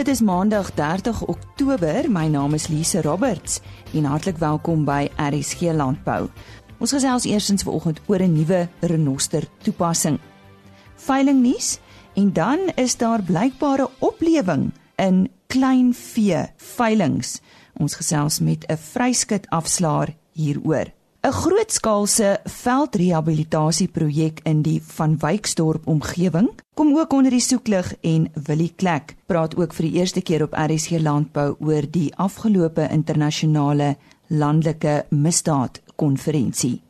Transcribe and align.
Dit 0.00 0.08
is 0.08 0.20
Maandag 0.24 0.70
30 0.72 1.26
Oktober. 1.26 2.06
My 2.10 2.24
naam 2.26 2.54
is 2.56 2.70
Lise 2.72 3.02
Roberts 3.04 3.58
en 3.92 4.06
hartlik 4.08 4.38
welkom 4.40 4.86
by 4.88 5.10
RSG 5.20 5.74
Landbou. 5.76 6.30
Ons 6.80 6.94
gesels 6.96 7.26
eersins 7.28 7.66
vanoggend 7.68 8.00
oor 8.08 8.22
'n 8.24 8.32
nuwe 8.32 8.68
renoster 8.80 9.44
toepassing. 9.60 10.16
Veilingnuus 10.96 11.78
en 12.14 12.32
dan 12.32 12.72
is 12.74 12.96
daar 12.96 13.22
blykbare 13.22 13.90
oplewing 13.98 14.72
in 14.96 15.28
klein 15.46 15.94
vee 15.94 16.46
veilings. 16.56 17.40
Ons 17.76 17.94
gesels 17.94 18.40
met 18.40 18.64
'n 18.68 18.76
vryskut 18.76 19.48
afslaer 19.50 20.16
hieroor. 20.32 20.99
'n 21.20 21.32
Grootskaalse 21.32 22.40
veldrehabilitasieprojek 22.44 24.40
in 24.42 24.62
die 24.62 24.82
Van 24.96 25.18
Wyksdorp 25.20 25.86
omgewing 25.86 26.48
kom 26.74 26.96
ook 26.96 27.12
onder 27.12 27.30
die 27.30 27.40
soeklig 27.44 27.94
en 28.00 28.30
Willie 28.46 28.72
Klek 28.76 29.16
praat 29.26 29.56
ook 29.56 29.74
vir 29.76 29.86
die 29.86 29.98
eerste 30.00 30.22
keer 30.22 30.42
op 30.42 30.56
RSG 30.56 30.90
Landbou 30.98 31.56
oor 31.60 31.84
die 31.90 32.16
afgelope 32.16 32.88
internasionale 32.90 33.96
landelike 34.26 35.04
misdaad 35.10 35.80
konferensie. 35.96 36.80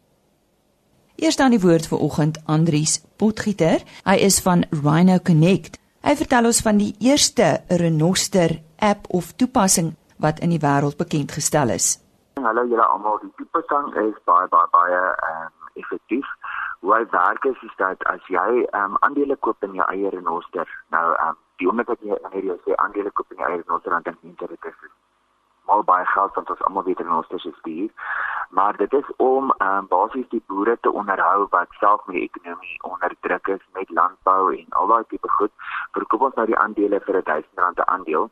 Eers 1.16 1.36
dan 1.36 1.50
die 1.50 1.60
woord 1.60 1.86
vir 1.86 1.98
oggend 1.98 2.38
Andries 2.44 3.00
Potgieter. 3.16 3.82
Hy 4.04 4.14
is 4.14 4.38
van 4.40 4.62
Rhino 4.70 5.18
Connect. 5.18 5.78
Hy 6.06 6.14
vertel 6.16 6.46
ons 6.52 6.60
van 6.62 6.78
die 6.78 6.94
eerste 6.98 7.60
renoster 7.66 8.60
app 8.78 9.10
of 9.10 9.32
toepassing 9.36 9.96
wat 10.16 10.38
in 10.38 10.54
die 10.54 10.62
wêreld 10.62 10.96
bekend 10.96 11.32
gestel 11.32 11.74
is. 11.74 11.98
Hallo 12.42 12.62
julle 12.64 12.84
almal, 12.88 13.18
die 13.20 13.32
tipe 13.36 13.60
sang 13.68 13.90
is 14.00 14.16
baie 14.28 14.46
baie 14.52 14.68
baie 14.72 15.00
ehm 15.00 15.40
um, 15.48 15.66
effektief. 15.82 16.28
Hoe 16.80 17.00
werk 17.12 17.44
is 17.44 17.62
is 17.68 17.74
dat 17.76 18.04
as 18.12 18.30
jy 18.36 18.46
ehm 18.62 18.94
um, 18.94 18.96
aandele 19.08 19.36
koop 19.46 19.66
in 19.68 19.74
jou 19.80 19.88
eie 19.92 20.12
renoster, 20.14 20.72
nou 20.96 21.04
ehm 21.10 21.34
um, 21.34 21.38
die 21.60 21.68
oomblik 21.68 21.92
wat 21.92 22.06
jy 22.08 22.16
wanneer 22.22 22.46
jy 22.52 22.56
sê 22.64 22.78
aandele 22.84 23.12
koop 23.12 23.36
in 23.36 23.42
jou 23.42 23.50
eie 23.50 23.60
renoster 23.60 23.96
dan 23.96 24.06
dink 24.08 24.24
jy 24.24 24.48
dit 24.54 24.70
is 24.72 24.78
mal 25.70 25.84
baie 25.90 26.06
geld 26.12 26.34
want 26.38 26.50
ons 26.54 26.62
almal 26.68 26.86
weet 26.88 27.02
renosters 27.04 27.44
is 27.50 27.60
duur. 27.66 27.90
Maar 28.58 28.76
dit 28.76 28.96
is 29.00 29.10
om 29.16 29.52
ehm 29.58 29.76
um, 29.82 29.90
basies 29.92 30.28
die 30.32 30.42
boere 30.46 30.78
te 30.80 30.94
onderhou 31.02 31.46
wat 31.56 31.76
self 31.82 32.06
met 32.06 32.16
die 32.16 32.24
ekonomie 32.30 32.78
onder 32.92 33.14
druk 33.26 33.52
is 33.56 33.68
met 33.76 33.92
landbou 34.00 34.54
en 34.56 34.80
al 34.80 34.90
daai 34.94 35.04
tipe 35.12 35.28
goed. 35.36 35.52
Verkoop 35.98 36.26
ons 36.30 36.40
nou 36.40 36.48
die 36.54 36.58
aandele 36.64 37.04
vir 37.04 37.20
R1000 37.20 37.62
'n 37.84 37.92
aandeel 37.98 38.30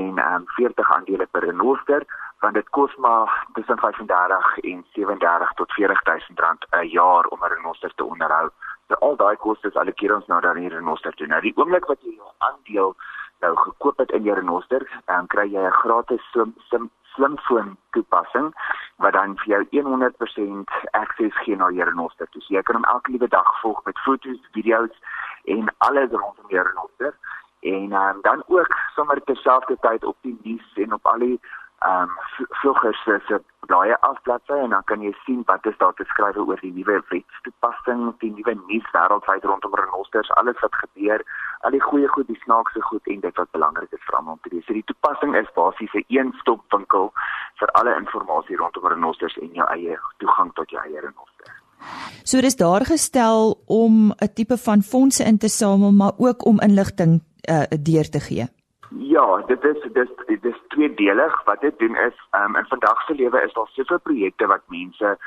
en 0.00 0.18
ehm 0.18 0.34
um, 0.40 0.50
40 0.56 0.96
aandele 0.96 1.26
per 1.26 1.48
renoster 1.50 2.08
want 2.40 2.54
dit 2.54 2.68
kos 2.68 2.96
maar 2.96 3.46
tussen 3.52 3.78
35 3.78 4.58
en 4.58 4.84
37 4.92 5.52
tot 5.52 5.72
40000 5.72 6.40
rand 6.40 6.66
'n 6.70 6.88
jaar 6.88 7.24
om 7.24 7.38
'n 7.44 7.52
renoster 7.54 7.92
te 7.94 8.04
onderhou. 8.04 8.48
So 8.88 8.94
al 8.94 9.16
daai 9.16 9.36
kostes 9.36 9.74
allokeer 9.74 10.14
ons 10.14 10.26
nou 10.26 10.40
dan 10.40 10.56
hier 10.56 10.72
renoster 10.72 11.12
toe. 11.14 11.26
Nou 11.26 11.40
die 11.40 11.56
oomblik 11.56 11.86
wat 11.86 12.00
jy 12.02 12.14
jou 12.14 12.30
aandeel 12.38 12.96
nou 13.40 13.56
gekoop 13.56 13.98
het 13.98 14.10
in 14.10 14.22
jou 14.22 14.36
renoster, 14.36 15.02
dan 15.04 15.26
kry 15.26 15.46
jy 15.52 15.60
'n 15.66 15.80
gratis 15.82 16.22
slim 16.30 16.54
sim 16.68 16.90
slimfoon 17.14 17.76
toepassing 17.90 18.54
wat 18.96 19.12
dan 19.12 19.36
vir 19.38 19.46
jou 19.46 19.66
100% 19.70 20.70
akses 20.90 21.34
gee 21.42 21.56
na 21.56 21.70
jou 21.70 21.88
renoster. 21.88 22.26
Dus 22.30 22.48
jy 22.48 22.62
kan 22.62 22.74
hom 22.74 22.84
elke 22.84 23.10
liewe 23.10 23.28
dag 23.28 23.60
volg 23.60 23.84
met 23.84 23.98
foto's, 23.98 24.40
video's 24.52 24.96
en 25.44 25.74
alles 25.78 26.10
rondom 26.10 26.48
jou 26.48 26.66
renoster 26.66 27.14
en 27.60 27.92
um, 27.92 28.18
dan 28.22 28.42
ook 28.46 28.76
sommer 28.94 29.22
terselfdertyd 29.24 30.04
op 30.04 30.16
die 30.20 30.38
nuus 30.42 30.72
en 30.74 30.92
op 30.92 31.06
al 31.06 31.18
die 31.18 31.40
um, 31.86 32.10
vlugger 32.60 32.94
se 33.04 33.20
se 33.26 33.38
daai 33.70 33.94
afbladsy 34.00 34.56
en 34.64 34.74
dan 34.74 34.84
kan 34.90 35.02
jy 35.02 35.12
sien 35.24 35.42
wat 35.46 35.66
is 35.70 35.78
daar 35.78 35.94
te 35.94 36.04
skryf 36.12 36.36
oor 36.36 36.60
die 36.60 36.72
nuwe 36.74 36.96
wetstoepassing, 37.12 38.02
die 38.22 38.32
nuwe 38.34 38.54
nuus 38.66 38.88
wêreldwyd 38.96 39.44
rondom 39.44 39.76
renosters, 39.80 40.32
alles 40.40 40.58
wat 40.64 40.74
gebeur, 40.82 41.24
al 41.60 41.76
die 41.76 41.82
goeie 41.84 42.08
goed, 42.14 42.26
die 42.26 42.40
snaakse 42.44 42.82
goed 42.88 43.12
en 43.14 43.22
dit 43.26 43.40
wat 43.42 43.50
belangrik 43.56 43.92
is 43.92 44.04
vir 44.08 44.18
almal 44.18 44.38
om 44.38 44.42
te 44.42 44.52
weet. 44.54 44.66
So 44.66 44.76
die 44.76 44.86
toepassing 44.90 45.36
is 45.42 45.54
basies 45.54 45.94
'n 45.94 46.04
een-stop 46.08 46.64
winkel 46.74 47.12
vir 47.60 47.68
alle 47.78 47.96
inligting 47.96 48.58
rondom 48.58 48.86
renosters 48.94 49.38
en 49.38 49.50
jou 49.54 49.68
eie 49.76 49.98
toegang 50.18 50.52
tot 50.54 50.70
jou 50.70 50.82
eie 50.82 51.00
renoster. 51.00 51.54
So 52.24 52.40
dis 52.40 52.56
daar 52.56 52.84
gestel 52.84 53.62
om 53.66 54.12
'n 54.12 54.32
tipe 54.34 54.56
van 54.56 54.82
fondse 54.82 55.24
in 55.24 55.38
te 55.38 55.48
samel, 55.48 55.92
maar 55.92 56.12
ook 56.18 56.44
om 56.44 56.60
inligting 56.60 57.22
uh, 57.50 57.62
deur 57.82 58.08
te 58.10 58.20
gee. 58.20 58.59
Ja, 58.98 59.36
dit 59.46 59.64
is 59.64 59.82
dit 59.92 60.14
is 60.26 60.42
is 60.42 60.60
tweedelig. 60.68 61.44
Wat 61.44 61.60
dit 61.60 61.78
doen 61.78 61.96
is, 61.96 62.26
um, 62.30 62.56
in 62.56 62.66
vandag 62.66 63.02
se 63.02 63.14
lewe 63.14 63.42
is 63.42 63.52
daar 63.52 63.70
soveel 63.72 64.00
projekte 64.00 64.46
wat 64.46 64.62
mense 64.66 65.18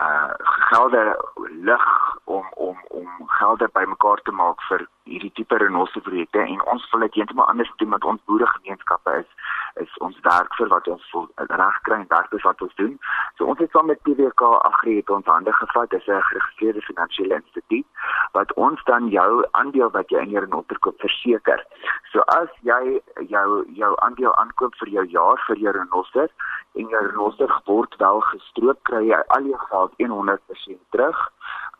uh 0.00 0.30
gelde 0.44 1.24
lig 1.50 2.16
om 2.24 2.46
om 2.54 2.76
om 2.88 3.08
gelde 3.26 3.68
bymekaar 3.72 4.20
te 4.22 4.30
maak 4.30 4.62
vir 4.68 4.86
hierdie 5.02 5.32
tipe 5.32 5.56
renosse 5.56 6.00
projekte 6.00 6.38
en 6.38 6.64
ons 6.72 6.90
wil 6.90 7.00
dit 7.00 7.14
heeltemal 7.14 7.46
anders 7.46 7.72
doen 7.76 7.88
met 7.88 8.04
ons 8.04 8.24
boeregemeenskappe 8.24 9.12
is 9.18 9.28
is 9.82 9.96
ons 10.06 10.18
werk 10.22 10.54
vir 10.58 10.68
wat 10.68 10.88
ons 10.88 11.06
reg 11.36 11.78
kry 11.86 11.98
en 12.00 12.10
werk 12.10 12.32
is 12.36 12.46
wat 12.46 12.62
ons 12.62 12.74
doen. 12.80 12.94
So 13.36 13.48
ons 13.50 13.58
het 13.62 13.70
saam 13.74 13.90
met 13.90 14.02
PWK 14.06 14.50
Agri 14.68 14.96
het 15.00 15.10
ons 15.10 15.26
hande 15.26 15.52
gevat, 15.52 15.90
dis 15.90 16.06
'n 16.06 16.20
geregistreerde 16.28 16.82
finansiële 16.90 17.34
instituut 17.40 17.86
wat 18.32 18.52
ons 18.54 18.84
dan 18.84 19.08
jou 19.08 19.44
aandeel 19.50 19.90
wat 19.90 20.10
jy 20.10 20.18
in 20.18 20.30
jou 20.30 20.44
renoster 20.44 20.78
koop 20.78 21.00
verseker. 21.00 21.64
So 22.12 22.20
as 22.20 22.50
jy 22.62 23.00
jou 23.28 23.64
jou 23.68 23.92
aandeel 24.06 24.34
aankoop 24.36 24.74
vir 24.82 24.88
jou 24.88 25.06
jaar 25.06 25.42
vir 25.46 25.56
jou 25.56 25.72
renoster 25.72 26.28
en 26.74 26.88
jou 26.88 27.02
renoster 27.06 27.60
word 27.66 27.96
wel 27.98 28.20
gestroop 28.20 28.78
kry 28.82 29.04
jy 29.08 29.22
al 29.36 29.44
jou 29.50 29.58
geld 29.70 29.92
100% 29.98 30.80
terug. 30.90 31.18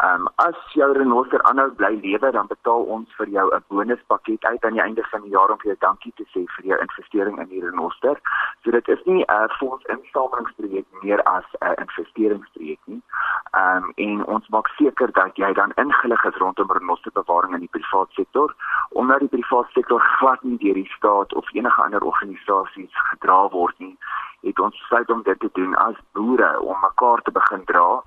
Ehm 0.03 0.21
um, 0.21 0.28
as 0.37 0.56
jou 0.72 0.93
renoster 0.93 1.43
aanhou 1.43 1.71
bly 1.71 1.99
lewe, 2.03 2.31
dan 2.31 2.47
betaal 2.47 2.82
ons 2.94 3.15
vir 3.16 3.28
jou 3.28 3.47
'n 3.55 3.65
bonuspakket 3.69 4.44
uit 4.44 4.65
aan 4.65 4.72
die 4.72 4.82
einde 4.82 5.05
van 5.10 5.22
die 5.22 5.31
jaar 5.31 5.50
om 5.50 5.59
vir 5.59 5.71
jou 5.71 5.77
dankie 5.78 6.12
te 6.16 6.25
sê 6.32 6.43
vir 6.56 6.65
jou 6.71 6.78
investering 6.81 7.38
in 7.38 7.49
die 7.49 7.60
renoster. 7.60 8.16
So 8.62 8.71
dit 8.71 8.88
is 8.88 9.04
nie 9.04 9.22
'n 9.22 9.31
uh, 9.31 9.49
fondsinsamelingsprojek 9.59 10.87
meer 11.03 11.22
as 11.22 11.44
'n 11.60 11.66
uh, 11.66 11.72
investeringsprojek 11.84 12.81
nie. 12.84 13.03
Ehm 13.50 13.84
um, 13.84 13.93
en 13.94 14.27
ons 14.27 14.49
maak 14.49 14.69
seker 14.69 15.12
dat 15.12 15.37
jy 15.37 15.53
dan 15.53 15.72
ingelig 15.75 16.25
is 16.25 16.37
rondom 16.37 16.71
renosterbewaring 16.71 17.54
in 17.54 17.60
die 17.60 17.75
private 17.77 18.12
sektor, 18.12 18.54
omdat 18.88 19.21
die 19.21 19.28
private 19.28 19.71
sektor 19.72 20.00
glad 20.00 20.43
nie 20.43 20.59
deur 20.59 20.75
die 20.75 20.93
staat 20.97 21.34
of 21.34 21.53
enige 21.53 21.83
ander 21.83 22.04
organisasies 22.04 22.94
gedra 23.10 23.49
word 23.49 23.78
nie. 23.78 23.97
Het 24.41 24.59
ons 24.59 24.78
besluit 24.78 25.10
om 25.10 25.22
dit 25.22 25.41
te 25.41 25.50
doen 25.53 25.75
as 25.75 25.97
boere 26.12 26.60
om 26.60 26.81
mekaar 26.81 27.22
te 27.22 27.31
begin 27.31 27.65
dra 27.65 28.03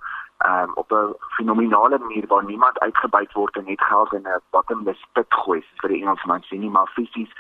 um, 0.46 0.72
op 0.76 0.92
'n 0.92 1.16
fenominale 1.38 1.98
manier 1.98 2.28
waar 2.28 2.44
niemand 2.46 2.80
uitgebuit 2.80 3.34
word 3.34 3.56
en 3.58 3.66
net 3.66 3.82
geld 3.82 4.14
in 4.14 4.26
'n 4.28 4.42
bottomless 4.50 5.06
pit 5.14 5.34
gooi 5.34 5.64
vir 5.82 5.90
die 5.90 6.02
Engelsman 6.02 6.42
sien 6.42 6.60
nie 6.60 6.70
maar 6.70 6.92
fisies 6.96 7.32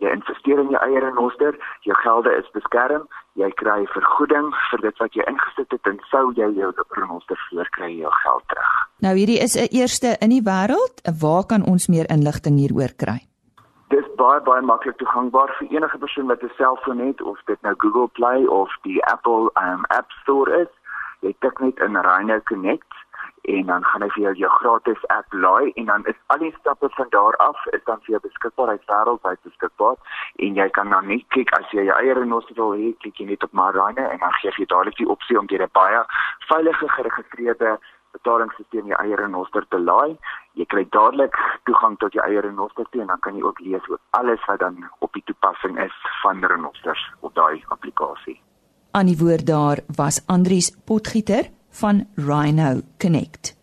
jy 0.00 0.10
investeer 0.16 0.58
in 0.58 0.72
jou 0.72 0.80
eie 0.84 1.00
renoster 1.00 1.56
jou 1.86 1.96
gelde 2.02 2.32
is 2.40 2.50
beskerm 2.56 3.06
jy 3.40 3.50
kry 3.62 3.84
vergoeding 3.94 4.50
vir 4.70 4.84
dit 4.86 5.02
wat 5.02 5.16
jy 5.18 5.26
ingesit 5.30 5.76
het 5.76 5.90
en 5.90 5.98
sou 6.10 6.24
jy 6.38 6.48
jou 6.58 6.70
renoster 6.98 7.38
verloor 7.48 7.68
kry 7.76 7.90
jou 7.98 8.12
geld 8.22 8.46
terug. 8.52 8.72
Nou 9.06 9.14
hierdie 9.16 9.40
is 9.46 9.56
'n 9.56 9.68
eerste 9.70 10.16
in 10.20 10.30
die 10.30 10.44
wêreld 10.50 10.96
waar 11.20 11.44
kan 11.46 11.62
ons 11.64 11.88
meer 11.88 12.10
inligting 12.10 12.56
hieroor 12.58 12.94
kry? 12.96 13.20
Dis 13.88 14.06
baie 14.16 14.40
baie 14.40 14.62
maklik 14.62 14.96
toegankbaar 14.98 15.50
vir 15.58 15.68
enige 15.76 15.98
persoon 15.98 16.26
wat 16.26 16.42
'n 16.42 16.52
selfoon 16.56 16.98
het 16.98 17.22
of 17.22 17.38
dit 17.46 17.60
nou 17.62 17.74
Google 17.76 18.08
Play 18.08 18.46
of 18.46 18.70
die 18.82 19.04
Apple 19.04 19.50
um, 19.54 19.84
App 19.88 20.10
Store 20.22 20.60
is 20.62 20.72
jy 21.26 21.34
tik 21.44 21.60
net 21.60 21.78
in 21.86 21.96
Rhino 21.96 22.40
Connect 22.50 22.98
en 23.42 23.66
dan 23.66 23.84
gaan 23.84 24.02
hy 24.04 24.08
vir 24.14 24.22
jou 24.22 24.32
jou 24.42 24.50
gratis 24.56 25.04
app 25.16 25.36
laai 25.44 25.72
en 25.80 25.86
dan 25.92 26.04
is 26.12 26.18
al 26.34 26.42
die 26.44 26.52
stappe 26.58 26.88
van 26.96 27.12
daar 27.14 27.36
af 27.44 27.66
is 27.76 27.84
dan 27.84 28.02
vir 28.04 28.16
jou 28.16 28.20
beskikbaar 28.26 28.74
uit 28.74 28.90
wêreldwyd 28.92 29.40
beskikbaar 29.48 29.96
en 30.48 30.58
jy 30.62 30.68
kan 30.78 30.92
dan 30.96 31.08
net 31.12 31.24
kyk 31.36 31.54
as 31.60 31.72
jy 31.76 31.86
jou 31.88 31.96
eie 32.00 32.18
renoster 32.18 32.58
wil 32.60 32.76
hê 32.82 32.92
klik 33.04 33.22
jy 33.22 33.30
net 33.30 33.46
op 33.48 33.56
my 33.62 33.70
Rhino 33.76 34.04
en 34.08 34.20
dan 34.26 34.36
gee 34.40 34.52
jy 34.58 34.68
dadelik 34.74 35.00
die 35.00 35.08
opsie 35.16 35.38
om 35.38 35.48
deur 35.52 35.64
'n 35.68 35.74
baie 35.80 36.04
veilige 36.52 36.92
geregistreerde 36.98 37.78
betalingsstelsel 38.12 38.90
jou 38.90 38.98
eie 39.02 39.16
renoster 39.16 39.66
te 39.68 39.78
laai. 39.78 40.18
Jy 40.58 40.66
kry 40.74 40.84
dadelik 40.96 41.36
toegang 41.68 41.96
tot 42.02 42.16
jou 42.16 42.26
eie 42.26 42.42
renoster 42.46 42.88
toe 42.90 43.04
en 43.06 43.12
dan 43.14 43.24
kan 43.26 43.38
jy 43.38 43.46
ook 43.46 43.64
lees 43.66 43.88
oor 43.88 44.02
alles 44.10 44.44
wat 44.50 44.62
dan 44.66 44.84
op 44.98 45.12
die 45.18 45.26
toepassing 45.30 45.78
is 45.78 46.04
van 46.22 46.44
renosters 46.44 47.10
op 47.20 47.34
daai 47.34 47.62
toepassing. 47.80 48.40
Aan 48.90 49.06
die 49.06 49.18
woord 49.18 49.46
daar 49.46 49.78
was 49.94 50.18
Andries 50.26 50.72
Potgieter 50.84 51.46
van 51.70 52.06
Rhino 52.14 52.80
Connect. 52.98 53.54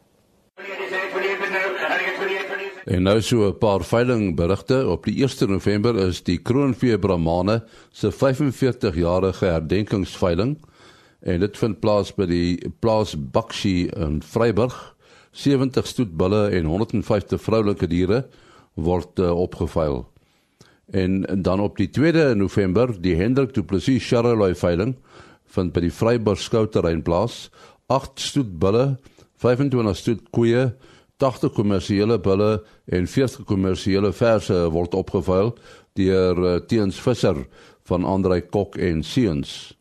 En 2.86 3.04
nou 3.04 3.22
so 3.22 3.48
'n 3.48 3.58
paar 3.58 3.84
veiling 3.84 4.36
berigte 4.36 4.88
op 4.88 5.04
die 5.04 5.24
1 5.24 5.50
November 5.50 5.96
is 5.96 6.24
die 6.24 6.38
Kroonvee 6.38 7.00
Brahmane 7.00 7.64
se 7.92 8.12
45-jarige 8.12 9.46
herdenkingsveiling 9.46 10.58
en 11.20 11.40
dit 11.40 11.58
vind 11.58 11.80
plaas 11.80 12.16
by 12.16 12.26
die 12.26 12.72
plaas 12.80 13.16
Bakshi 13.32 13.88
in 13.88 14.22
Vryburg. 14.24 14.96
70 15.32 15.88
stoetbulle 15.88 16.50
en 16.50 16.66
150 16.66 17.42
vroulike 17.42 17.88
diere 17.88 18.28
word 18.74 19.20
uh, 19.20 19.40
opgeveil. 19.40 20.08
En 20.88 21.26
dan 21.42 21.60
op 21.60 21.78
die 21.78 21.90
2de 21.90 22.36
November 22.36 23.02
die 23.02 23.16
Hendrik 23.16 23.54
Du 23.54 23.64
Plessis 23.64 24.08
Charleroi 24.08 24.54
veiling 24.56 24.96
vind 25.52 25.74
by 25.76 25.82
die 25.84 25.92
Vryburg 25.92 26.40
skouterrein 26.40 27.02
plaas. 27.04 27.48
8 27.92 28.20
stoet 28.20 28.54
bulle, 28.60 28.98
25 29.40 29.98
stoet 29.98 30.24
koeie, 30.36 30.70
80 31.18 31.54
kommersiële 31.56 32.20
bulle 32.24 32.52
en 32.94 33.08
40 33.08 33.44
kommersiële 33.50 34.12
verse 34.14 34.56
word 34.72 34.96
opgeveil 34.96 35.54
deur 35.98 36.40
uh, 36.44 36.56
Teens 36.70 37.00
Visser 37.02 37.40
van 37.90 38.06
Andrei 38.06 38.42
Kok 38.46 38.78
en 38.78 39.04
Seuns. 39.04 39.74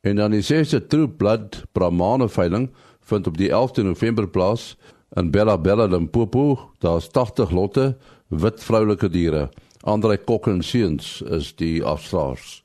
En 0.00 0.16
dan 0.16 0.32
die 0.32 0.42
sesde 0.42 0.80
True 0.86 1.08
Blood 1.08 1.64
Brahmane 1.74 2.28
veiling 2.28 2.70
vind 3.06 3.26
op 3.26 3.36
die 3.38 3.50
11de 3.50 3.84
November 3.84 4.28
plaas 4.28 4.74
in 5.14 5.30
Bella 5.30 5.58
Bella 5.58 5.86
Limpopo. 5.86 6.72
Daar's 6.78 7.10
80 7.10 7.50
lotte 7.50 7.96
wit 8.28 8.62
vroulike 8.64 9.10
diere. 9.10 9.48
Andrei 9.86 10.16
Kok 10.18 10.46
en 10.50 10.62
Seuns 10.66 11.20
is 11.22 11.52
die 11.54 11.84
afslaers. 11.86 12.64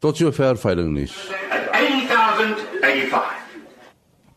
Tot 0.00 0.16
sover 0.16 0.56
veiling 0.56 0.94
nuus. 0.96 1.12
8085 1.76 3.34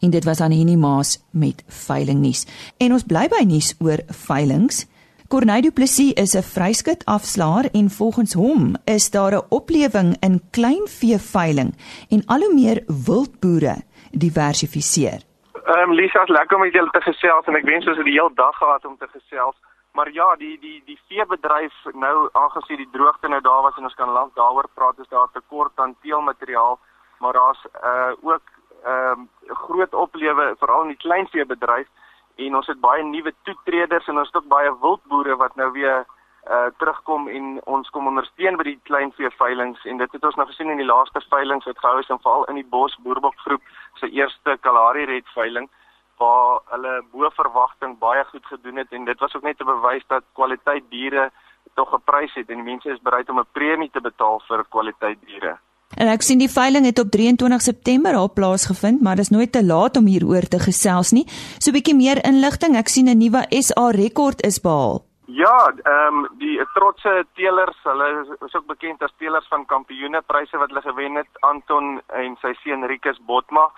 En 0.03 0.11
dit 0.11 0.25
was 0.27 0.41
aan 0.43 0.51
Henny 0.51 0.75
Maas 0.75 1.17
met 1.31 1.63
veiling 1.67 2.19
nuus. 2.19 2.43
En 2.83 2.91
ons 2.91 3.05
bly 3.07 3.29
by 3.31 3.45
nuus 3.47 3.71
oor 3.79 4.03
veilings. 4.27 4.83
Corneille 5.31 5.69
Du 5.69 5.71
Plessis 5.71 6.13
is 6.19 6.35
'n 6.35 6.43
vryskut 6.43 7.05
afslaer 7.05 7.69
en 7.71 7.89
volgens 7.89 8.33
hom 8.33 8.75
is 8.85 9.09
daar 9.11 9.33
'n 9.35 9.45
oplewing 9.49 10.15
in 10.19 10.41
kleinvee 10.51 11.17
veiling 11.17 11.75
en 12.09 12.25
al 12.25 12.39
hoe 12.39 12.53
meer 12.53 12.83
wildboere 13.05 13.75
diversifiseer. 14.11 15.19
Ehm 15.65 15.89
um, 15.89 15.93
Lisa, 15.93 16.23
lekker 16.25 16.55
om 16.55 16.63
met 16.63 16.73
julle 16.73 16.89
te 16.89 17.01
gesels 17.01 17.45
en 17.45 17.55
ek 17.55 17.65
wens 17.65 17.87
ons 17.87 17.97
het 17.97 18.05
die 18.05 18.19
hele 18.19 18.35
dag 18.35 18.55
gehad 18.57 18.85
om 18.85 18.97
te 18.97 19.07
gesels. 19.11 19.55
Maar 19.97 20.11
ja, 20.11 20.35
die 20.35 20.59
die 20.59 20.81
die 20.85 20.99
veebedryf 21.07 21.73
nou 21.93 22.29
aangesien 22.31 22.77
die 22.77 22.89
droogte 22.91 23.27
nou 23.27 23.39
daar 23.41 23.61
was 23.65 23.77
en 23.77 23.87
ons 23.89 23.95
kan 23.97 24.09
lank 24.13 24.35
daaroor 24.35 24.67
praat, 24.73 24.99
is 24.99 25.09
daar 25.09 25.31
tekort 25.33 25.79
aan 25.81 25.95
teelmateriaal, 26.01 26.77
maar 27.19 27.33
daar's 27.33 27.63
uh 27.83 28.11
ook 28.21 28.51
ehm 28.83 29.19
um, 29.19 29.29
groot 29.63 29.93
oplewe 29.93 30.45
veral 30.59 30.81
in 30.81 30.93
die 30.93 31.03
kleinveebedryf 31.05 31.87
en 32.35 32.55
ons 32.55 32.67
het 32.67 32.79
baie 32.79 33.03
nuwe 33.03 33.33
toetreders 33.41 34.07
en 34.07 34.17
ons 34.17 34.27
het 34.27 34.37
ook 34.37 34.47
baie 34.47 34.75
wildboere 34.81 35.35
wat 35.35 35.55
nou 35.55 35.71
weer 35.71 36.05
uh 36.49 36.69
terugkom 36.77 37.27
en 37.27 37.49
ons 37.63 37.89
kom 37.89 38.07
ondersteun 38.07 38.57
by 38.61 38.63
die 38.69 38.79
kleinvee 38.83 39.33
veilinge 39.39 39.81
en 39.83 39.97
dit 39.97 40.11
het 40.11 40.29
ons 40.29 40.35
nou 40.35 40.47
gesien 40.51 40.69
in 40.69 40.83
die 40.83 40.91
laaste 40.91 41.25
veilinge 41.29 41.65
wat 41.65 41.81
gehou 41.85 41.99
is 41.99 42.13
en 42.13 42.21
veral 42.21 42.45
in 42.53 42.61
die 42.61 42.69
Bos 42.75 42.99
Boerbok 43.07 43.41
groep 43.47 43.73
se 43.95 44.13
eerste 44.21 44.57
Kalahari 44.61 45.09
Red 45.09 45.35
veiling 45.39 45.69
waar 46.17 46.59
hulle 46.73 47.03
bo 47.11 47.29
verwagting 47.29 47.97
baie 47.99 48.23
goed 48.31 48.45
gedoen 48.45 48.77
het 48.77 48.91
en 48.91 49.05
dit 49.05 49.19
was 49.19 49.35
ook 49.35 49.43
net 49.43 49.61
'n 49.61 49.65
bewys 49.65 50.03
dat 50.07 50.23
kwaliteit 50.33 50.83
diere 50.89 51.31
tog 51.75 51.93
'n 51.93 52.03
prys 52.03 52.33
het 52.33 52.49
en 52.49 52.63
mense 52.63 52.89
is 52.89 53.01
bereid 53.01 53.29
om 53.29 53.39
'n 53.39 53.51
premie 53.51 53.89
te 53.91 54.01
betaal 54.01 54.41
vir 54.47 54.65
kwaliteit 54.69 55.17
diere. 55.25 55.57
En 55.95 56.07
ek 56.07 56.21
sien 56.21 56.37
die 56.37 56.51
veiling 56.51 56.85
het 56.85 56.99
op 56.99 57.09
23 57.11 57.61
September 57.61 58.15
al 58.15 58.33
plaasgevind, 58.33 59.01
maar 59.01 59.15
dis 59.15 59.29
nooit 59.29 59.51
te 59.51 59.65
laat 59.65 59.97
om 59.97 60.05
hieroor 60.05 60.47
te 60.51 60.59
gesels 60.59 61.11
nie. 61.11 61.25
So 61.59 61.69
'n 61.69 61.77
bietjie 61.77 61.95
meer 61.95 62.19
inligting. 62.25 62.75
Ek 62.75 62.87
sien 62.87 63.07
'n 63.07 63.17
nuwe 63.17 63.45
SA 63.49 63.89
rekord 63.91 64.41
is 64.45 64.61
behaal. 64.61 65.05
Ja, 65.25 65.73
ehm 65.83 66.17
um, 66.17 66.27
die 66.39 66.59
trotse 66.73 67.25
teelers, 67.35 67.77
hulle 67.83 68.37
is 68.45 68.55
ook 68.55 68.65
bekend 68.65 69.01
as 69.03 69.13
teelers 69.17 69.47
van 69.47 69.65
kampioene 69.65 70.21
pryse 70.21 70.57
wat 70.57 70.69
hulle 70.69 70.81
gewen 70.81 71.15
het, 71.15 71.27
Anton 71.39 72.01
en 72.07 72.37
sy 72.41 72.53
seun 72.63 72.85
Rikus 72.85 73.19
Botma 73.25 73.71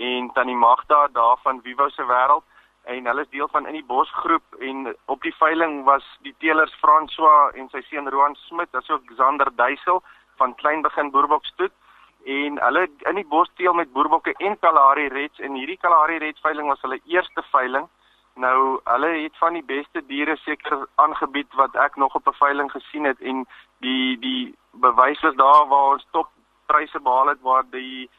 en 0.00 0.30
Tannie 0.32 0.56
Magda 0.56 1.08
daar 1.12 1.36
van 1.42 1.60
Vivo 1.62 1.88
se 1.88 2.04
wêreld 2.06 2.44
en 2.84 3.06
hulle 3.06 3.20
is 3.20 3.28
deel 3.28 3.48
van 3.52 3.66
in 3.66 3.76
die 3.76 3.84
bosgroep 3.84 4.56
en 4.58 4.94
op 5.04 5.22
die 5.22 5.34
veiling 5.36 5.84
was 5.84 6.06
die 6.26 6.34
teelers 6.38 6.72
François 6.80 7.52
en 7.54 7.68
sy 7.68 7.82
seun 7.88 8.08
Roan 8.08 8.34
Smit 8.46 8.74
asook 8.80 9.04
Xander 9.12 9.50
Duisel 9.54 10.02
van 10.40 10.54
klein 10.62 10.82
begin 10.82 11.10
boerboksstoet 11.10 11.74
en 12.24 12.58
hulle 12.60 12.86
in 13.08 13.20
die 13.20 13.26
bos 13.28 13.50
teel 13.56 13.76
met 13.76 13.92
boerbokke 13.92 14.34
en 14.38 14.58
Kalahari 14.58 15.08
Reds 15.08 15.40
en 15.40 15.54
hierdie 15.54 15.78
Kalahari 15.80 16.18
Reds 16.18 16.40
veiling 16.40 16.68
was 16.68 16.80
hulle 16.80 17.00
eerste 17.04 17.42
veiling. 17.50 17.88
Nou 18.34 18.80
hulle 18.84 19.10
het 19.22 19.36
van 19.36 19.56
die 19.56 19.64
beste 19.64 20.02
diere 20.06 20.36
seker 20.36 20.86
aangebied 20.94 21.52
wat 21.60 21.76
ek 21.76 21.96
nog 21.96 22.14
op 22.14 22.28
'n 22.28 22.40
veiling 22.40 22.70
gesien 22.72 23.04
het 23.04 23.20
en 23.20 23.46
die 23.80 24.18
die 24.18 24.54
bewys 24.72 25.20
was 25.20 25.34
daar 25.34 25.66
waar 25.68 25.92
ons 25.92 26.06
top 26.10 26.28
pryse 26.66 27.00
behaal 27.00 27.26
het 27.26 27.40
waar 27.40 27.64
die 27.70 28.10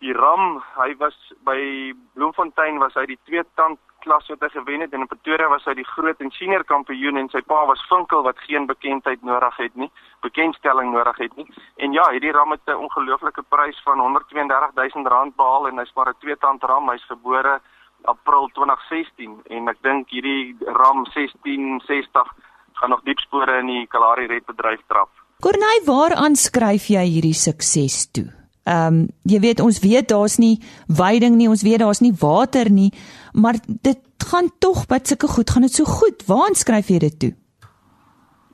die 0.00 0.12
ram, 0.12 0.62
hy 0.76 0.94
was 0.98 1.14
by 1.46 1.92
Bloemfontein 2.14 2.78
was 2.78 2.94
hy 2.94 3.06
die 3.06 3.18
twee 3.24 3.42
tand 3.54 3.78
klas 4.04 4.26
wat 4.28 4.42
hy 4.44 4.50
gewen 4.52 4.84
het 4.84 4.92
en 4.92 5.04
in 5.04 5.08
Pretoria 5.08 5.48
was 5.48 5.64
hy 5.68 5.74
die 5.78 5.86
groot 5.88 6.20
en 6.20 6.32
senior 6.36 6.64
kampioen 6.68 7.16
en 7.20 7.30
sy 7.32 7.40
pa 7.48 7.62
was 7.70 7.82
Vinkel 7.88 8.24
wat 8.26 8.40
geen 8.44 8.66
bekendheid 8.68 9.22
nodig 9.24 9.56
het 9.62 9.76
nie, 9.80 9.90
bekendstelling 10.26 10.92
nodig 10.92 11.22
het 11.24 11.36
nie. 11.40 11.46
En 11.80 11.96
ja, 11.96 12.04
hierdie 12.12 12.34
ram 12.36 12.52
het 12.52 12.60
'n 12.68 12.82
ongelooflike 12.84 13.42
prys 13.48 13.80
van 13.84 14.00
132000 14.00 15.06
rand 15.06 15.36
behaal 15.36 15.68
en 15.68 15.78
hy's 15.78 15.94
maar 15.96 16.08
'n 16.08 16.20
twee 16.20 16.36
tand 16.36 16.62
ram, 16.62 16.90
hy's 16.90 17.04
gebore 17.08 17.60
April 18.04 18.48
2016 18.52 19.40
en 19.48 19.68
ek 19.68 19.82
dink 19.82 20.10
hierdie 20.10 20.56
ram 20.66 21.04
1660 21.04 22.34
gaan 22.74 22.90
nog 22.90 23.02
diep 23.04 23.18
spore 23.18 23.58
in 23.58 23.66
die 23.66 23.86
Kalahari 23.86 24.26
Red 24.26 24.46
bedryf 24.46 24.80
trap. 24.86 25.08
Corneille, 25.40 25.84
waaraan 25.86 26.36
skryf 26.36 26.88
jy 26.88 27.04
hierdie 27.04 27.34
sukses 27.34 28.10
toe? 28.12 28.43
Ehm 28.64 28.86
um, 28.86 29.08
jy 29.28 29.40
weet 29.40 29.60
ons 29.60 29.78
weet 29.80 30.08
daar's 30.08 30.38
nie 30.38 30.56
veiding 30.88 31.36
nie, 31.36 31.48
ons 31.48 31.62
weet 31.62 31.78
daar's 31.78 32.00
nie 32.00 32.14
water 32.20 32.70
nie, 32.70 32.90
maar 33.32 33.60
dit 33.68 34.00
gaan 34.30 34.48
tog 34.58 34.86
baie 34.86 35.04
sulke 35.04 35.28
goed, 35.28 35.50
gaan 35.50 35.66
dit 35.68 35.74
so 35.74 35.84
goed. 35.84 36.24
Waar 36.26 36.54
skryf 36.56 36.88
jy 36.88 36.98
dit 36.98 37.18
toe? 37.20 37.32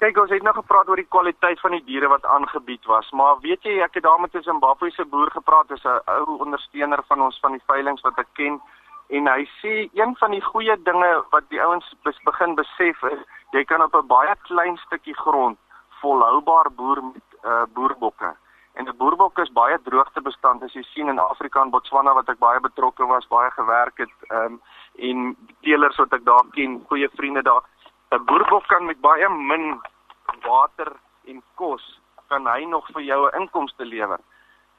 Kyk, 0.01 0.17
ons 0.17 0.31
het 0.33 0.43
nou 0.43 0.55
gepraat 0.57 0.89
oor 0.89 0.97
die 0.97 1.13
kwaliteit 1.15 1.61
van 1.61 1.77
die 1.77 1.85
diere 1.85 2.09
wat 2.09 2.25
aangebied 2.25 2.85
was, 2.89 3.11
maar 3.13 3.39
weet 3.45 3.63
jy 3.63 3.79
ek 3.85 3.95
het 3.95 4.03
daar 4.03 4.21
met 4.21 4.35
'n 4.35 4.43
Zimbabwe 4.43 4.91
se 4.91 5.05
boer 5.05 5.31
gepraat, 5.31 5.69
dis 5.69 5.85
'n 5.85 6.01
ou 6.07 6.39
ondersteuner 6.41 7.03
van 7.07 7.21
ons 7.21 7.39
van 7.41 7.53
die 7.53 7.67
veilinge 7.67 8.03
wat 8.03 8.19
ek 8.19 8.31
ken 8.35 8.61
en 9.11 9.27
hy 9.27 9.45
sê 9.61 9.91
een 9.95 10.17
van 10.17 10.31
die 10.31 10.43
goeie 10.43 10.77
dinge 10.83 11.11
wat 11.31 11.45
die 11.51 11.63
ouens 11.63 11.87
begin 12.25 12.55
besef 12.55 13.03
is, 13.03 13.21
jy 13.53 13.65
kan 13.65 13.83
op 13.83 13.95
'n 13.95 14.07
baie 14.07 14.35
klein 14.43 14.77
stukkie 14.77 15.15
grond 15.15 15.59
volhoubaar 16.01 16.71
boer 16.77 17.03
met 17.05 17.27
uh, 17.45 17.63
boerbokke. 17.75 18.35
En 18.81 18.87
'n 18.89 18.97
boerbok 18.97 19.39
is 19.39 19.53
baie 19.53 19.77
droogtebestand 19.83 20.63
as 20.63 20.73
jy 20.73 20.83
sien 20.83 21.09
in 21.09 21.19
Afrika 21.19 21.61
en 21.61 21.71
Botswana 21.71 22.15
wat 22.15 22.29
ek 22.33 22.39
baie 22.39 22.61
betrokke 22.61 23.07
was, 23.07 23.27
baie 23.29 23.51
gewerk 23.51 23.99
het, 23.99 24.15
ehm 24.29 24.45
um, 24.45 24.61
en 25.09 25.37
teelers 25.61 25.99
wat 26.01 26.13
ek 26.17 26.25
daar 26.25 26.47
ken, 26.55 26.79
goeie 26.89 27.09
vriende 27.19 27.43
daar. 27.43 27.65
'n 28.11 28.25
Boerbok 28.25 28.65
kan 28.69 28.87
met 28.87 29.01
baie 29.01 29.29
min 29.29 29.81
water 30.47 30.93
en 31.25 31.43
kos 31.55 32.01
kan 32.29 32.47
hy 32.47 32.65
nog 32.65 32.87
vir 32.95 33.03
jou 33.03 33.21
'n 33.27 33.41
inkomste 33.41 33.85
lewer. 33.85 34.21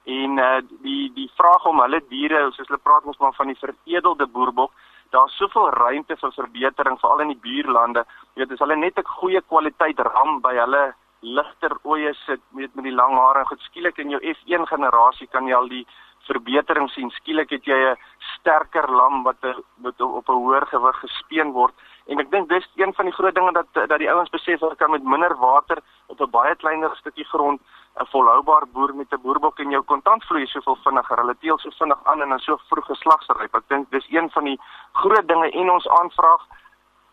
En 0.06 0.38
uh 0.38 0.62
die 0.88 1.14
die 1.14 1.30
vraag 1.38 1.66
om 1.66 1.82
hulle 1.82 2.02
diere, 2.10 2.52
soos 2.52 2.68
hulle 2.68 2.86
praat 2.88 3.06
ons 3.06 3.18
maar 3.18 3.34
van 3.34 3.48
die 3.48 3.62
veredelde 3.64 4.28
boerbok, 4.28 4.72
daar's 5.10 5.38
soveel 5.38 5.70
ruimte 5.70 6.18
vir 6.18 6.32
verbetering 6.32 7.00
veral 7.00 7.20
in 7.20 7.28
die 7.28 7.44
buurlande. 7.48 8.06
Jy 8.34 8.40
weet, 8.40 8.52
as 8.52 8.60
hulle 8.66 8.76
net 8.76 8.98
'n 8.98 9.14
goeie 9.20 9.42
kwaliteit 9.42 10.00
ram 10.00 10.42
by 10.42 10.56
hulle 10.56 10.94
ligter 11.22 11.78
oeye 11.86 12.14
sit 12.26 12.42
met 12.50 12.76
met 12.76 12.84
die 12.84 12.94
lang 12.94 13.14
hare. 13.18 13.46
Goed 13.46 13.62
skielik 13.62 13.98
in 13.98 14.10
jou 14.10 14.22
F1 14.22 14.66
generasie 14.70 15.28
kan 15.28 15.48
jy 15.48 15.56
al 15.56 15.70
die 15.70 15.86
verbetering 16.28 16.90
sien. 16.90 17.10
Skielik 17.10 17.50
het 17.50 17.66
jy 17.66 17.78
'n 17.78 17.98
sterker 18.38 18.90
lam 18.92 19.24
wat 19.24 19.42
met 19.78 20.02
op 20.02 20.30
'n 20.30 20.42
hoër 20.44 20.66
gewig 20.68 21.00
gespeen 21.00 21.52
word. 21.52 21.74
En 22.08 22.20
ek 22.20 22.32
dink 22.32 22.50
dis 22.50 22.68
een 22.76 22.94
van 22.94 23.06
die 23.06 23.14
groot 23.14 23.36
dinge 23.36 23.52
dat 23.52 23.68
dat 23.74 24.00
die 24.00 24.12
ouens 24.12 24.30
besef 24.30 24.60
hulle 24.60 24.76
kan 24.76 24.92
met 24.92 25.04
minder 25.04 25.38
water 25.38 25.78
op 26.08 26.22
'n 26.22 26.30
baie 26.30 26.56
kleiner 26.56 26.96
stukkie 26.96 27.26
grond 27.26 27.62
'n 28.00 28.06
volhoubaar 28.06 28.66
boer 28.74 28.96
met 28.96 29.14
'n 29.14 29.22
boerbok 29.22 29.60
en 29.60 29.70
jou 29.70 29.84
kontantvloei 29.84 30.46
soveel 30.48 30.78
vinniger. 30.84 31.18
Hulle 31.18 31.36
teel 31.40 31.58
so 31.58 31.70
vinnig 31.70 32.00
aan 32.04 32.22
en 32.22 32.30
dan 32.30 32.40
so 32.40 32.58
vroeg 32.70 32.86
geslagsryp. 32.86 33.56
Ek 33.56 33.68
dink 33.68 33.92
dis 33.92 34.08
een 34.10 34.30
van 34.30 34.44
die 34.44 34.60
groot 34.92 35.28
dinge 35.28 35.52
en 35.52 35.70
ons 35.70 35.88
aanvraag 35.88 36.48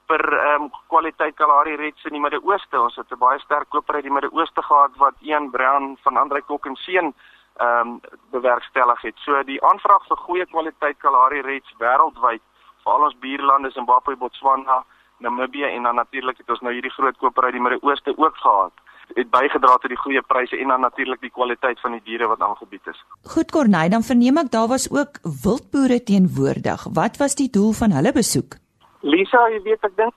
vir 0.09 0.25
ehm 0.35 0.63
um, 0.63 0.71
kwaliteit 0.93 1.37
Kalahari 1.37 1.77
Reds 1.77 2.05
in 2.09 2.17
die 2.17 2.23
Midde-Ooste. 2.25 2.81
Ons 2.81 2.97
het 2.97 3.13
'n 3.13 3.19
baie 3.19 3.39
sterk 3.39 3.69
koper 3.69 3.95
uit 3.95 4.07
die 4.09 4.17
Midde-Ooste 4.17 4.63
gehad 4.63 4.97
wat 4.97 5.15
Ian 5.21 5.51
Brown 5.51 5.99
van 6.05 6.17
Andre 6.17 6.43
Kok 6.43 6.67
en 6.67 6.77
Seun 6.77 7.13
ehm 7.57 7.89
um, 7.89 8.01
bewerkstellig 8.31 9.01
het. 9.03 9.17
So 9.25 9.43
die 9.43 9.63
aanvraag 9.71 10.07
vir 10.09 10.17
goeie 10.17 10.47
kwaliteit 10.47 10.99
Kalahari 10.99 11.41
Reds 11.41 11.75
wêreldwyd, 11.79 12.43
veral 12.85 13.05
ons 13.05 13.19
buurlande 13.19 13.71
Zimbabwe, 13.71 14.17
Botswana, 14.17 14.85
Namibië 15.19 15.65
en 15.77 15.83
dan 15.83 15.95
natuurlik 15.95 16.39
het 16.39 16.51
ons 16.51 16.61
nou 16.61 16.73
hierdie 16.73 16.97
groot 16.99 17.17
koper 17.17 17.45
uit 17.45 17.53
die 17.53 17.63
Midde-Ooste 17.63 18.15
ook 18.17 18.37
gehad 18.37 18.73
het 19.15 19.31
bygedra 19.31 19.77
tot 19.81 19.89
die 19.89 19.97
goeie 19.97 20.23
pryse 20.23 20.57
en 20.57 20.69
dan 20.69 20.81
natuurlik 20.81 21.21
die 21.21 21.31
kwaliteit 21.31 21.81
van 21.81 21.93
die 21.93 22.03
diere 22.05 22.27
wat 22.27 22.41
aangebied 22.41 22.87
is. 22.87 23.05
Goed 23.23 23.51
Corneille, 23.51 23.91
dan 23.91 24.03
verneem 24.03 24.37
ek 24.37 24.51
daar 24.51 24.69
was 24.69 24.91
ook 24.91 25.21
wildboere 25.45 26.03
teenwoordig. 26.03 26.85
Wat 26.93 27.17
was 27.17 27.35
die 27.35 27.51
doel 27.51 27.73
van 27.73 27.91
hulle 27.91 28.13
besoek? 28.13 28.61
Lisa, 29.03 29.45
jy 29.53 29.61
weet 29.63 29.85
ek 29.87 29.95
dink 29.97 30.15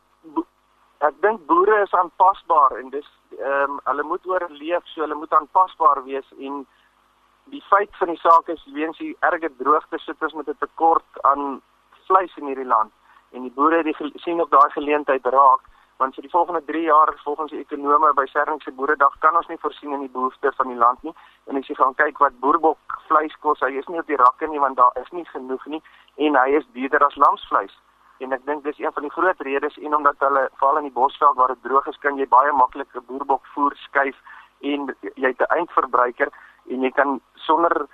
ek 1.05 1.17
dink 1.21 1.41
boere 1.49 1.83
is 1.83 1.91
aanpasbaar 1.97 2.79
en 2.79 2.89
dis 2.93 3.09
ehm 3.37 3.75
um, 3.75 3.81
hulle 3.85 4.03
moet 4.09 4.25
oorleef, 4.25 4.85
so 4.89 5.01
hulle 5.01 5.17
moet 5.17 5.33
aanpasbaar 5.33 6.01
wees 6.05 6.25
en 6.37 6.63
die 7.53 7.61
feit 7.69 7.93
van 7.99 8.09
die 8.09 8.21
saak 8.21 8.49
is 8.53 8.63
weens 8.73 8.97
die 8.97 9.13
erge 9.27 9.49
droogte 9.59 9.99
sit 10.01 10.25
ons 10.25 10.33
met 10.33 10.49
'n 10.49 10.57
tekort 10.65 11.21
aan 11.31 11.61
vleis 12.07 12.33
in 12.37 12.49
hierdie 12.49 12.71
land 12.73 12.91
en 13.31 13.41
die 13.41 13.53
boere 13.59 13.83
het 13.83 14.01
sien 14.23 14.41
op 14.41 14.49
daai 14.49 14.69
geleentheid 14.77 15.25
raak 15.25 15.61
want 15.97 16.15
vir 16.15 16.25
die 16.25 16.35
volgende 16.37 16.63
3 16.65 16.81
jaar 16.81 17.13
volgens 17.23 17.51
die 17.51 17.61
ekonome 17.61 18.13
by 18.13 18.25
Serringse 18.25 18.71
Boeredag 18.71 19.19
kan 19.19 19.35
ons 19.35 19.47
nie 19.47 19.61
voorsien 19.61 19.93
in 19.93 20.05
die 20.07 20.15
behoeftes 20.17 20.55
van 20.55 20.67
die 20.67 20.81
land 20.83 21.03
nie 21.03 21.13
en 21.45 21.57
as 21.57 21.67
jy 21.67 21.75
gaan 21.75 21.95
kyk 21.95 22.17
wat 22.17 22.39
boerbok 22.39 22.97
vleis 23.07 23.35
kos, 23.39 23.59
hy 23.59 23.77
is 23.77 23.87
nie 23.87 23.99
op 23.99 24.07
die 24.07 24.21
rakke 24.25 24.47
nie 24.47 24.59
want 24.59 24.77
daar 24.77 24.97
is 25.03 25.11
nie 25.11 25.25
genoeg 25.25 25.65
nie 25.65 25.81
en 26.15 26.35
hy 26.35 26.49
is 26.57 26.67
duurder 26.73 27.05
as 27.05 27.15
lamsvleis 27.15 27.77
en 28.21 28.33
ek 28.33 28.45
dink 28.45 28.63
dis 28.63 28.79
een 28.79 28.93
van 28.93 29.03
die 29.03 29.15
groot 29.17 29.39
redes 29.47 29.77
en 29.77 29.95
omdat 29.95 30.15
hulle 30.25 30.49
veral 30.59 30.77
in 30.77 30.89
die 30.89 30.99
bosveld 30.99 31.35
waar 31.35 31.53
dit 31.53 31.63
droog 31.63 31.87
is, 31.87 31.97
kan 32.05 32.17
jy 32.17 32.27
baie 32.27 32.51
maklik 32.51 32.95
'n 32.95 33.05
boerbok 33.07 33.45
voer 33.53 33.75
skuif 33.75 34.17
en 34.61 34.95
jy 35.15 35.27
het 35.33 35.41
'n 35.41 35.53
eindverbruiker 35.57 36.29
en 36.69 36.81
jy 36.81 36.91
kan 36.91 37.19
sonder 37.35 37.87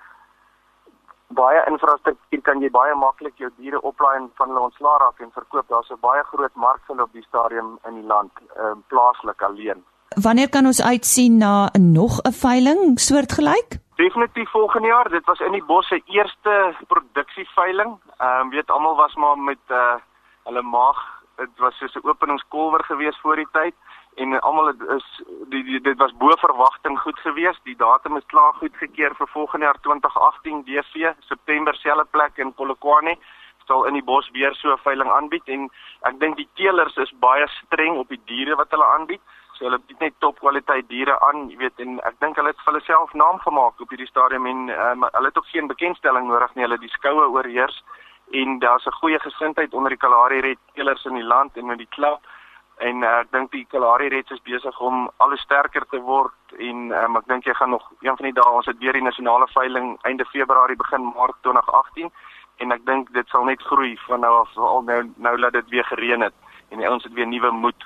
baie 1.36 1.62
infrastruktuur 1.67 2.41
kan 2.41 2.62
jy 2.62 2.69
baie 2.72 2.96
maklik 2.96 3.36
jou 3.38 3.50
diere 3.57 3.81
oplaai 3.81 4.15
en 4.17 4.29
van 4.39 4.50
hulle 4.50 4.67
ontslaa 4.69 4.98
raak 5.03 5.19
en 5.19 5.31
verkoop. 5.31 5.67
Daar's 5.67 5.91
'n 5.91 6.00
baie 6.01 6.24
groot 6.24 6.55
mark 6.55 6.81
vir 6.88 7.01
op 7.01 7.12
die 7.13 7.25
stadium 7.27 7.79
in 7.88 7.93
die 8.01 8.07
land, 8.07 8.31
uh, 8.57 8.75
plaaslik 8.88 9.41
alleen. 9.41 9.84
Wanneer 10.15 10.50
kan 10.50 10.65
ons 10.65 10.81
uitsien 10.81 11.38
na 11.38 11.69
nog 11.79 12.22
'n 12.22 12.31
veiling 12.31 13.00
soortgelyk? 13.00 13.79
Definitief 13.96 14.50
volgende 14.50 14.88
jaar. 14.88 15.10
Dit 15.10 15.25
was 15.25 15.39
in 15.39 15.51
die 15.51 15.63
bos 15.63 15.88
se 15.88 16.01
eerste 16.05 16.75
produksieveiling. 16.88 18.00
Ehm 18.17 18.39
um, 18.41 18.50
weet 18.50 18.69
almal 18.69 18.96
was 18.96 19.15
maar 19.15 19.38
met 19.38 19.63
uh 19.67 19.96
hulle 20.48 20.63
maag. 20.63 21.00
Dit 21.38 21.60
was 21.63 21.77
soos 21.77 21.96
'n 21.96 22.08
openingskolwer 22.08 22.84
gewees 22.84 23.18
voor 23.22 23.36
die 23.36 23.51
tyd 23.51 23.75
en 24.16 24.39
almal 24.42 24.74
is 24.98 25.08
die, 25.54 25.63
die 25.63 25.82
dit 25.82 25.98
was 25.98 26.13
bo 26.18 26.34
verwagting 26.42 27.00
goed 27.00 27.20
geweest. 27.20 27.60
Die 27.63 27.75
datum 27.75 28.18
is 28.18 28.32
klaar 28.34 28.54
goedgekeur 28.54 29.16
vir 29.16 29.27
volgende 29.27 29.66
jaar 29.66 29.80
2018 29.82 30.63
DV 30.63 31.12
September 31.20 31.75
selfe 31.75 32.06
plek 32.12 32.38
in 32.38 32.54
Polokwane 32.54 33.18
sal 33.68 33.86
in 33.86 33.98
die 33.98 34.04
bos 34.04 34.30
weer 34.32 34.56
so 34.56 34.72
'n 34.72 34.84
veiling 34.88 35.12
aanbied 35.12 35.48
en 35.56 35.70
ek 36.10 36.20
dink 36.20 36.38
die 36.38 36.50
teelers 36.56 36.98
is 36.98 37.20
baie 37.20 37.48
streng 37.48 37.98
op 37.98 38.08
die 38.10 38.22
diere 38.25 38.56
wat 38.56 38.72
hulle 38.72 38.86
aanbied. 38.96 39.22
So 39.54 39.66
hulle 39.66 39.80
bied 39.88 40.00
net 40.00 40.13
topkwaliteit 40.20 40.88
diere 40.89 41.20
aan, 41.27 41.50
jy 41.50 41.58
weet 41.58 41.80
en 41.80 42.00
ek 42.06 42.20
dink 42.20 42.36
hulle 42.38 42.54
het 42.54 42.62
vir 42.63 42.74
hulle 42.74 42.86
self 42.86 43.13
naam 43.13 43.39
gemaak 43.39 43.82
op 43.82 43.89
hierdie 43.89 44.08
stadium 44.13 44.46
en 44.46 44.70
um, 44.70 45.08
hulle 45.13 45.27
het 45.27 45.38
ook 45.38 45.54
geen 45.54 45.68
bekendstelling 45.68 46.27
nodig 46.27 46.56
nie. 46.56 46.63
Hulle 46.63 46.77
die 46.77 46.96
skoue 46.98 47.30
oorheers 47.30 47.84
en 48.31 48.60
daar's 48.60 48.86
'n 48.86 49.00
goeie 49.01 49.19
gesindheid 49.19 49.74
onder 49.74 49.89
die 49.89 49.98
Kalahari 49.98 50.39
Red 50.39 50.57
teelers 50.74 51.05
in 51.05 51.13
die 51.13 51.24
land 51.34 51.57
en 51.57 51.65
met 51.65 51.77
die 51.77 51.89
klub 51.89 52.19
en 52.77 53.01
uh, 53.01 53.19
ek 53.24 53.31
dink 53.31 53.51
die 53.51 53.65
Kalahari 53.69 54.07
Reds 54.07 54.31
is 54.31 54.41
besig 54.46 54.79
om 54.79 55.10
al 55.17 55.34
hoe 55.34 55.38
sterker 55.38 55.86
te 55.89 56.00
word 56.00 56.57
en 56.57 56.91
um, 56.91 57.15
ek 57.17 57.27
dink 57.27 57.46
jy 57.46 57.53
gaan 57.53 57.74
nog 57.74 57.86
een 58.01 58.17
van 58.17 58.25
die 58.29 58.34
dae 58.34 58.51
ons 58.53 58.69
het 58.69 58.77
weer 58.77 58.93
die 58.93 59.05
nasionale 59.05 59.48
veiling 59.53 59.98
einde 60.01 60.25
Februarie 60.25 60.77
begin 60.77 61.10
Maart 61.15 61.38
2018 61.41 62.12
en 62.57 62.72
ek 62.72 62.86
dink 62.86 63.10
dit 63.13 63.27
sal 63.34 63.46
net 63.50 63.62
groei 63.62 63.98
van 64.05 64.22
nou 64.25 64.34
af 64.43 64.57
al 64.57 64.84
nou 64.86 65.00
nou 65.15 65.38
laat 65.39 65.57
dit 65.57 65.69
weer 65.69 65.86
gereën 65.86 66.22
het 66.22 66.34
en 66.69 66.89
ons 66.91 67.03
het 67.03 67.13
weer 67.13 67.27
nuwe 67.27 67.51
moed. 67.51 67.86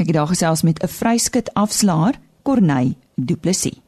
Ek 0.00 0.08
het 0.08 0.16
daar 0.16 0.32
gesels 0.32 0.62
met 0.62 0.82
'n 0.82 0.88
vryskut 0.88 1.54
afslaer, 1.54 2.14
Corneille 2.42 2.96
Du 3.14 3.36
Plessis. 3.36 3.80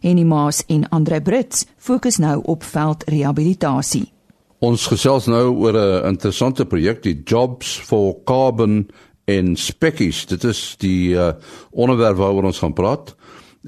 En 0.00 0.16
die 0.16 0.24
Maas 0.24 0.64
en 0.66 0.88
Andre 0.88 1.22
Brits 1.22 1.66
fokus 1.78 2.16
nou 2.16 2.42
op 2.44 2.62
veldrehabilitasie. 2.62 4.13
Ons 4.64 4.86
gesels 4.88 5.26
nou 5.28 5.50
oor 5.60 5.76
'n 5.76 6.14
interessante 6.14 6.64
projek, 6.64 7.02
die 7.02 7.20
Jobs 7.24 7.76
for 7.76 8.16
Carbon 8.24 8.88
en 9.26 9.56
spekkies. 9.56 10.26
Dit 10.26 10.44
is 10.44 10.76
die 10.78 11.12
uh, 11.12 11.32
onderwerp 11.70 12.16
waaroor 12.16 12.44
ons 12.44 12.58
gaan 12.58 12.72
praat. 12.72 13.14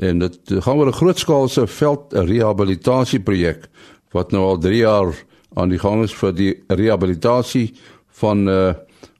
En 0.01 0.19
dit 0.19 0.39
gaan 0.65 0.77
oor 0.77 0.89
'n 0.89 1.01
grootskaalse 1.01 1.67
veldrehabilitasieprojek 1.67 3.69
wat 4.13 4.33
nou 4.33 4.45
al 4.45 4.59
3 4.59 4.77
jaar 4.77 5.25
aan 5.55 5.69
die 5.69 5.79
gang 5.79 6.03
is 6.03 6.15
vir 6.15 6.33
die 6.33 6.65
rehabilitasie 6.69 7.75
van 8.09 8.49
uh 8.49 8.73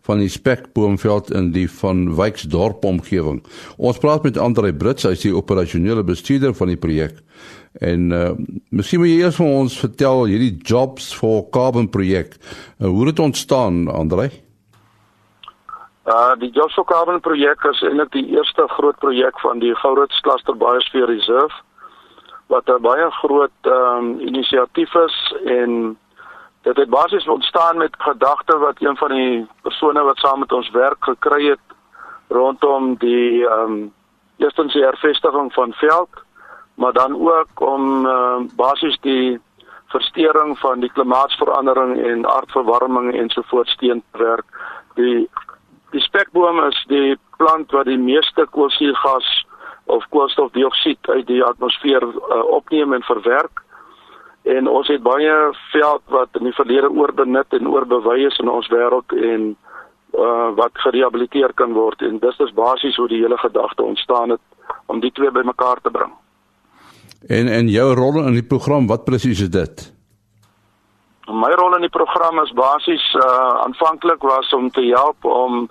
van 0.07 0.23
die 0.23 0.31
spekboomveld 0.31 1.33
in 1.35 1.51
die 1.55 1.67
van 1.81 2.07
Wyksdorp 2.17 2.85
omgewing. 2.85 3.43
Ons 3.77 3.99
praat 4.03 4.23
met 4.27 4.39
Andre 4.39 4.73
Brits, 4.75 5.07
hy 5.07 5.15
is 5.17 5.27
die 5.27 5.35
operasionele 5.35 6.05
bestuurder 6.07 6.55
van 6.55 6.73
die 6.73 6.81
projek. 6.81 7.21
En 7.81 8.11
uh 8.15 8.31
miskien 8.71 9.01
moet 9.01 9.13
jy 9.13 9.21
eers 9.21 9.37
vir 9.37 9.47
ons 9.47 9.77
vertel 9.79 10.25
hierdie 10.31 10.55
Jobs 10.65 11.13
for 11.15 11.45
Carbon 11.53 11.89
projek. 11.93 12.37
Uh, 12.81 12.89
hoe 12.89 13.07
het 13.07 13.17
dit 13.17 13.25
ontstaan, 13.25 13.87
Andre? 13.93 14.31
Uh 16.07 16.33
die 16.41 16.51
Joshua 16.55 16.85
Carbon 16.89 17.21
projek 17.21 17.65
is 17.73 17.83
eintlik 17.83 18.13
die 18.15 18.27
eerste 18.37 18.69
groot 18.79 18.99
projek 19.03 19.41
van 19.43 19.59
die 19.59 19.75
Gourits 19.83 20.21
Cluster 20.23 20.57
Biosphere 20.57 21.11
Reserve 21.11 21.53
wat 22.47 22.69
'n 22.69 22.83
baie 22.83 23.11
groot 23.11 23.59
ehm 23.63 23.99
um, 23.99 24.21
inisiatief 24.21 24.95
is 24.95 25.17
en 25.45 25.99
dit 26.67 26.77
het 26.77 26.91
basies 26.91 27.29
ontstaan 27.31 27.79
met 27.79 27.95
gedagte 27.99 28.59
wat 28.59 28.83
een 28.83 28.97
van 28.97 29.15
die 29.15 29.47
persone 29.63 30.03
wat 30.03 30.19
saam 30.19 30.43
met 30.43 30.53
ons 30.53 30.71
werk 30.75 31.09
gekry 31.11 31.43
het 31.55 31.77
rondom 32.29 32.95
die 32.99 33.47
ehm 33.47 33.73
um, 33.73 33.93
eerstens 34.37 34.73
die 34.73 34.83
hervestiging 34.83 35.53
van 35.53 35.73
veld 35.73 36.23
maar 36.75 36.93
dan 36.93 37.15
ook 37.15 37.61
om 37.61 38.07
ehm 38.07 38.37
um, 38.37 38.51
basies 38.57 38.99
die 39.01 39.41
verstoring 39.87 40.59
van 40.59 40.81
die 40.81 40.93
klimaatsverandering 40.93 41.99
en 42.07 42.27
aardverwarming 42.27 43.15
ensovoorts 43.15 43.77
teen 43.77 44.03
te 44.11 44.19
werk 44.19 44.47
die 44.95 45.29
Die 45.95 46.03
spekboom 46.03 46.59
is 46.67 46.79
die 46.91 47.15
plant 47.39 47.71
wat 47.73 47.87
die 47.87 48.01
meeste 48.01 48.47
koolsuurgas 48.51 49.29
of 49.95 50.07
koolstofdioksied 50.11 51.09
uit 51.09 51.27
die 51.29 51.43
atmosfeer 51.45 52.03
uh, 52.03 52.43
opneem 52.59 52.93
en 52.93 53.07
verwerk. 53.07 53.63
En 54.47 54.69
ons 54.71 54.89
het 54.89 55.03
baie 55.03 55.37
veld 55.73 56.03
wat 56.15 56.39
in 56.39 56.47
die 56.47 56.55
verlede 56.55 56.91
oorbenut 56.91 57.55
en 57.57 57.69
oorbewy 57.69 58.21
is 58.29 58.37
in 58.39 58.51
ons 58.51 58.69
wêreld 58.71 59.15
en 59.19 59.49
uh, 60.15 60.51
wat 60.55 60.71
gerehabiliteer 60.85 61.55
kan 61.59 61.75
word 61.75 62.03
en 62.07 62.21
dis 62.23 62.39
is 62.45 62.55
basies 62.55 62.97
hoe 62.97 63.09
die 63.11 63.23
hele 63.25 63.39
gedagte 63.43 63.83
ontstaan 63.83 64.37
het 64.37 64.77
om 64.87 65.01
die 65.03 65.11
twee 65.13 65.31
bymekaar 65.35 65.83
te 65.83 65.91
bring. 65.91 66.13
En 67.27 67.49
en 67.49 67.69
jou 67.69 67.89
rol 67.95 68.23
in 68.23 68.39
die 68.39 68.47
program, 68.47 68.87
wat 68.87 69.05
presies 69.05 69.41
is 69.43 69.51
dit? 69.51 69.87
My 71.27 71.51
rol 71.59 71.75
in 71.75 71.83
die 71.83 71.91
program 71.91 72.39
is 72.45 72.53
basies 72.55 73.07
uh 73.19 73.65
aanvanklik 73.65 74.23
was 74.23 74.53
om 74.55 74.71
te 74.71 74.85
help 74.93 75.25
om 75.25 75.67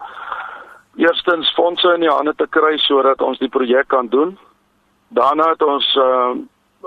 eerstens 1.00 1.54
fondse 1.56 1.94
in 1.96 2.04
die 2.04 2.12
hande 2.12 2.34
te 2.36 2.48
kry 2.50 2.76
sodat 2.84 3.22
ons 3.22 3.40
die 3.40 3.50
projek 3.50 3.88
kan 3.88 4.12
doen. 4.12 4.36
Daarna 5.16 5.50
het 5.54 5.64
ons 5.64 5.88
uh 5.96 6.36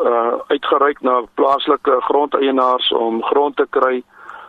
uh 0.04 0.38
uitgereik 0.46 1.00
na 1.00 1.22
plaaslike 1.34 2.00
grondeienaars 2.00 2.92
om 2.92 3.22
grond 3.22 3.56
te 3.56 3.66
kry 3.70 4.02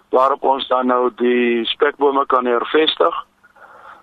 waarop 0.10 0.44
ons 0.44 0.68
dan 0.68 0.88
nou 0.88 1.10
die 1.16 1.66
spekbome 1.66 2.26
kan 2.26 2.46
hervestig. 2.46 3.26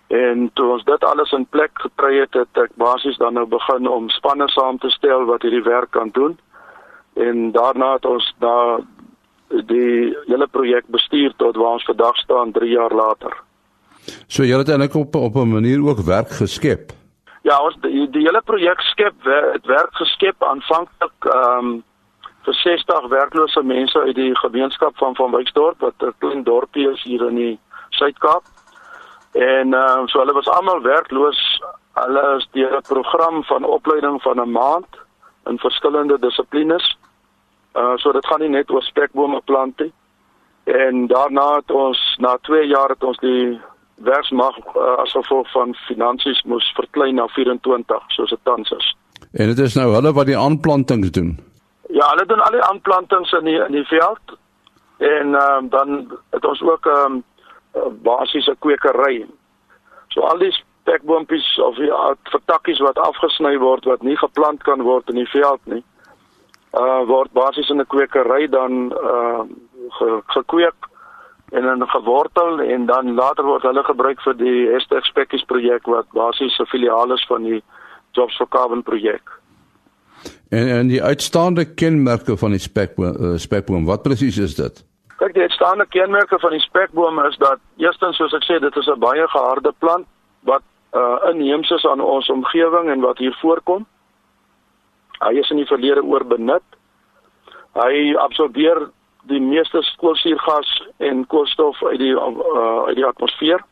En 0.06 0.50
toe 0.54 0.66
ons 0.72 0.84
dit 0.84 1.04
alles 1.04 1.32
in 1.32 1.46
plek 1.50 1.70
gekry 1.74 2.20
het, 2.20 2.34
het 2.34 2.60
ek 2.62 2.74
basies 2.78 3.18
dan 3.18 3.34
nou 3.34 3.46
begin 3.50 3.88
om 3.90 4.10
spanne 4.14 4.46
saam 4.54 4.78
te 4.78 4.90
stel 4.94 5.26
wat 5.26 5.42
hierdie 5.42 5.64
werk 5.66 5.90
kan 5.90 6.12
doen. 6.14 6.38
En 7.14 7.50
daarna 7.52 7.92
het 7.96 8.06
ons 8.06 8.34
daar 8.38 8.84
die 9.48 10.14
hele 10.26 10.46
projek 10.46 10.86
bestuur 10.86 11.34
tot 11.36 11.56
waar 11.56 11.78
ons 11.78 11.88
vandag 11.90 12.16
staan 12.16 12.52
3 12.52 12.70
jaar 12.70 12.94
later. 12.94 13.34
So 14.26 14.46
jy 14.46 14.58
het 14.58 14.70
eintlik 14.70 14.94
op 14.94 15.14
op 15.14 15.34
'n 15.34 15.52
manier 15.52 15.82
ook 15.82 15.98
werk 16.06 16.30
geskep. 16.30 16.92
Ja, 17.46 17.60
ons 17.62 17.76
die, 17.78 18.08
die 18.10 18.24
hele 18.24 18.40
projek 18.42 18.80
skep 18.88 19.26
het 19.28 19.66
werk 19.70 19.94
geskep 19.94 20.42
aanvanklik 20.42 21.28
ehm 21.30 21.68
um, 21.68 21.76
vir 22.46 22.54
60 22.54 23.06
werklose 23.10 23.62
mense 23.66 24.00
uit 24.00 24.14
die 24.14 24.34
gemeenskap 24.38 24.98
van 25.02 25.14
van 25.18 25.32
Wyksdorp 25.34 25.80
wat 25.82 26.02
'n 26.02 26.14
klein 26.18 26.42
dorpie 26.46 26.86
is 26.90 27.02
hier 27.02 27.22
in 27.26 27.34
die 27.34 27.58
Suid-Kaap. 27.90 28.42
En 29.32 29.74
ehm 29.74 29.98
um, 29.98 30.08
so 30.08 30.18
hulle 30.18 30.32
was 30.32 30.48
almal 30.48 30.82
werkloos. 30.82 31.40
Hulle 31.94 32.24
is 32.36 32.48
deur 32.52 32.76
'n 32.76 32.88
program 32.88 33.44
van 33.44 33.64
opleiding 33.64 34.22
van 34.22 34.40
'n 34.40 34.50
maand 34.50 34.98
in 35.46 35.58
verskillende 35.58 36.18
dissiplines. 36.18 36.98
Uh 37.74 37.96
so 37.96 38.12
dit 38.12 38.26
gaan 38.26 38.40
nie 38.40 38.54
net 38.58 38.70
oor 38.70 38.82
spekbome 38.82 39.40
plant 39.44 39.78
nie. 39.78 39.92
En 40.64 41.06
daarna 41.06 41.54
het 41.54 41.70
ons 41.70 42.16
na 42.18 42.38
2 42.42 42.66
jaar 42.66 42.88
het 42.88 43.04
ons 43.04 43.18
die 43.18 43.60
werksmag 43.96 44.58
uh, 44.58 44.96
as 45.02 45.12
gevolg 45.12 45.50
van 45.50 45.74
finansies 45.86 46.42
moes 46.42 46.72
verklein 46.76 47.14
na 47.14 47.26
24 47.26 48.02
soos 48.08 48.30
dit 48.30 48.42
tans 48.42 48.70
is. 48.70 48.96
En 49.32 49.46
dit 49.46 49.58
is 49.58 49.74
nou 49.74 49.92
hulle 49.94 50.12
wat 50.12 50.26
die 50.26 50.38
aanplantings 50.38 51.10
doen. 51.10 51.36
Ja, 51.88 52.08
hulle 52.08 52.26
doen 52.26 52.42
al 52.44 52.58
die 52.58 52.66
aanplantings 52.68 53.32
in 53.32 53.44
die 53.44 53.58
in 53.64 53.72
die 53.72 53.86
veld. 53.88 54.36
En 54.98 55.34
ehm 55.34 55.64
um, 55.64 55.68
dan 55.68 56.18
het 56.30 56.44
ons 56.44 56.62
ook 56.62 56.86
'n 56.86 57.12
um, 57.12 57.24
basiese 58.02 58.56
kwekery. 58.58 59.26
So 60.08 60.20
al 60.20 60.38
die 60.38 60.52
spekboompies 60.52 61.58
of 61.58 61.76
die 61.76 61.90
uh, 61.90 62.14
vertakkies 62.22 62.78
wat 62.78 62.98
afgesny 62.98 63.58
word 63.58 63.84
wat 63.84 64.02
nie 64.02 64.16
geplant 64.16 64.62
kan 64.62 64.82
word 64.82 65.08
in 65.08 65.14
die 65.14 65.30
veld 65.30 65.60
nie 65.64 65.84
uh 66.76 67.02
word 67.08 67.32
basies 67.32 67.70
in 67.70 67.80
'n 67.80 67.86
kwekery 67.86 68.48
dan 68.48 68.92
uh 68.92 69.42
ge, 69.98 70.22
gekweek 70.26 70.85
en 71.56 71.62
dan 71.62 71.88
gewortel 71.88 72.60
en 72.60 72.86
dan 72.86 73.14
later 73.14 73.44
word 73.44 73.64
hulle 73.64 73.82
gebruik 73.84 74.20
vir 74.24 74.36
die 74.36 74.68
Hashtag 74.72 75.06
Spekkies 75.08 75.44
projek 75.48 75.88
wat 75.88 76.08
basies 76.12 76.58
'n 76.60 76.68
filiaal 76.72 77.12
is 77.12 77.24
van 77.28 77.42
die 77.42 77.62
Jobs 78.12 78.36
for 78.36 78.48
Carbon 78.48 78.82
projek. 78.82 79.22
En 80.48 80.68
en 80.68 80.88
die 80.88 81.02
uitstaande 81.02 81.64
kenmerke 81.74 82.36
van 82.36 82.50
die 82.50 82.60
spekboom 82.60 83.16
uh, 83.20 83.36
spekboom, 83.36 83.84
wat 83.84 84.02
presies 84.02 84.38
is 84.38 84.54
dit? 84.54 84.84
Kyk, 85.16 85.34
die 85.34 85.42
uitstaande 85.42 85.86
kenmerke 85.88 86.38
van 86.38 86.50
die 86.50 86.60
spekboom 86.60 87.24
is 87.24 87.36
dat 87.36 87.58
eerstens 87.76 88.16
soos 88.16 88.34
ek 88.36 88.44
sê, 88.44 88.60
dit 88.60 88.76
is 88.76 88.86
'n 88.86 89.00
baie 89.00 89.28
geharde 89.28 89.72
plant 89.78 90.06
wat 90.42 90.62
uh 90.92 91.18
inheems 91.30 91.70
is 91.70 91.86
aan 91.86 92.00
ons 92.00 92.28
omgewing 92.28 92.90
en 92.90 93.00
wat 93.00 93.18
hier 93.18 93.36
voorkom. 93.40 93.86
Hy 95.18 95.32
is 95.40 95.50
in 95.50 95.56
die 95.56 95.72
verlede 95.72 96.02
oorbenut. 96.02 96.64
Hy 97.72 98.14
absorbeer 98.16 98.90
die 99.30 99.40
meeste 99.40 99.82
koolsuurgas 100.00 100.70
en 101.02 101.26
koolstof 101.26 101.82
uit 101.82 101.98
die 101.98 102.14
uh, 102.14 102.82
uit 102.88 102.96
die 102.96 103.06
atmosfeer 103.06 103.62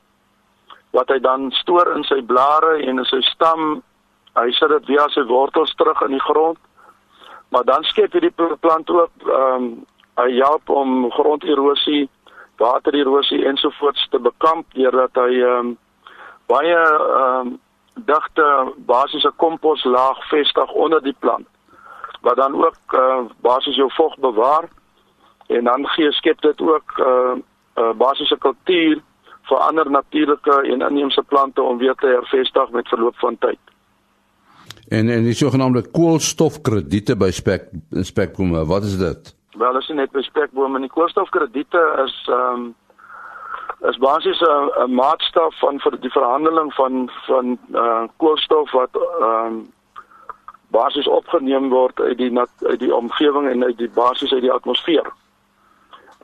wat 0.95 1.11
hy 1.11 1.19
dan 1.19 1.51
stoor 1.59 1.91
in 1.97 2.05
sy 2.07 2.21
blare 2.23 2.77
en 2.83 3.03
in 3.03 3.09
sy 3.11 3.19
stam. 3.27 3.81
Hy 4.39 4.51
sit 4.55 4.71
dit 4.71 4.93
via 4.93 5.09
sy 5.11 5.25
wortels 5.27 5.75
terug 5.79 5.99
in 6.07 6.15
die 6.15 6.23
grond. 6.23 6.61
Maar 7.51 7.67
dan 7.67 7.87
skep 7.91 8.15
hierdie 8.15 8.35
plant 8.35 8.91
ook 8.91 9.27
ehm 9.27 9.57
um, 9.57 9.73
hy 10.15 10.29
help 10.39 10.71
om 10.71 11.11
gronderosie, 11.11 12.05
watererosie 12.63 13.41
ensovoorts 13.51 14.07
te 14.13 14.21
bekamp 14.23 14.67
deurdat 14.79 15.19
hy 15.19 15.41
ehm 15.41 15.59
um, 15.59 15.75
baie 16.47 16.79
ehm 16.79 17.51
um, 17.51 17.59
digte 17.95 18.47
basiese 18.87 19.31
komposlaag 19.37 20.23
vestig 20.31 20.73
onder 20.73 21.03
die 21.03 21.17
plant 21.19 21.47
wat 22.25 22.37
dan 22.37 22.55
ook 22.55 22.95
uh, 22.95 23.21
basies 23.41 23.77
jou 23.77 23.91
vog 23.93 24.17
bewaar 24.19 24.69
en 25.47 25.65
dan 25.65 25.87
gee 25.87 26.13
skep 26.13 26.41
dit 26.41 26.61
ook 26.61 26.99
'n 26.99 27.03
uh, 27.03 27.35
uh, 27.77 27.93
basiese 27.97 28.37
kultuur 28.39 29.03
vir 29.49 29.59
ander 29.59 29.91
natuurlike 29.91 30.63
en 30.63 30.81
inheemse 30.81 31.23
plante 31.23 31.63
om 31.63 31.79
weer 31.79 31.95
te 31.95 32.07
hervestig 32.07 32.71
met 32.71 32.89
verloop 32.89 33.17
van 33.17 33.39
tyd. 33.39 33.59
En 34.89 35.09
en 35.09 35.25
die 35.25 35.35
sogenaamde 35.35 35.83
koolstofkrediete 35.91 37.17
by 37.17 37.31
spek 37.31 37.69
spekbome, 37.91 38.65
wat 38.67 38.83
is 38.83 38.99
dit? 38.99 39.35
Wel, 39.57 39.77
as 39.77 39.87
jy 39.87 39.95
net 39.95 40.13
by 40.13 40.23
spekbome, 40.23 40.81
die 40.81 40.93
koolstofkrediete 40.93 41.85
is 42.05 42.17
ehm 42.29 42.55
um, 42.55 42.75
is 43.89 43.99
basies 44.01 44.41
'n 44.41 44.95
maatstaf 44.95 45.59
van 45.59 45.81
vir 45.81 46.01
die 46.01 46.11
verhandeling 46.11 46.75
van 46.75 47.11
van 47.27 47.59
uh 47.73 48.05
koolstof 48.17 48.73
wat 48.73 48.97
ehm 48.97 49.47
um, 49.47 49.73
basies 50.69 51.09
opgeneem 51.09 51.69
word 51.69 52.01
uit 52.01 52.19
die 52.19 52.33
uit 52.39 52.81
die 52.81 52.95
omgewing 52.95 53.49
en 53.51 53.65
uit 53.65 53.79
die 53.79 53.91
basies 53.91 54.33
uit 54.33 54.43
die 54.43 54.53
atmosfeer. 54.53 55.13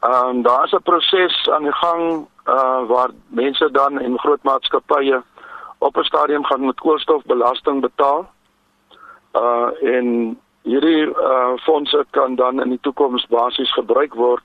Ehm 0.00 0.28
um, 0.28 0.42
daar 0.42 0.64
is 0.64 0.72
'n 0.72 0.82
proses 0.82 1.48
aan 1.50 1.62
die 1.62 1.72
gang 1.72 2.26
uh 2.46 2.88
waar 2.88 3.10
mense 3.26 3.70
dan 3.70 3.98
en 3.98 4.18
groot 4.18 4.42
maatskappye 4.42 5.22
op 5.78 5.96
'n 5.96 6.02
stadium 6.02 6.44
gaan 6.44 6.64
met 6.64 6.80
koolstofbelasting 6.80 7.80
betaal. 7.80 8.30
Uh 9.32 9.68
en 9.82 10.38
hierdie 10.62 11.04
uh 11.06 11.52
fondse 11.56 12.06
kan 12.10 12.34
dan 12.34 12.62
in 12.62 12.68
die 12.68 12.80
toekoms 12.80 13.26
basies 13.26 13.72
gebruik 13.72 14.14
word 14.14 14.42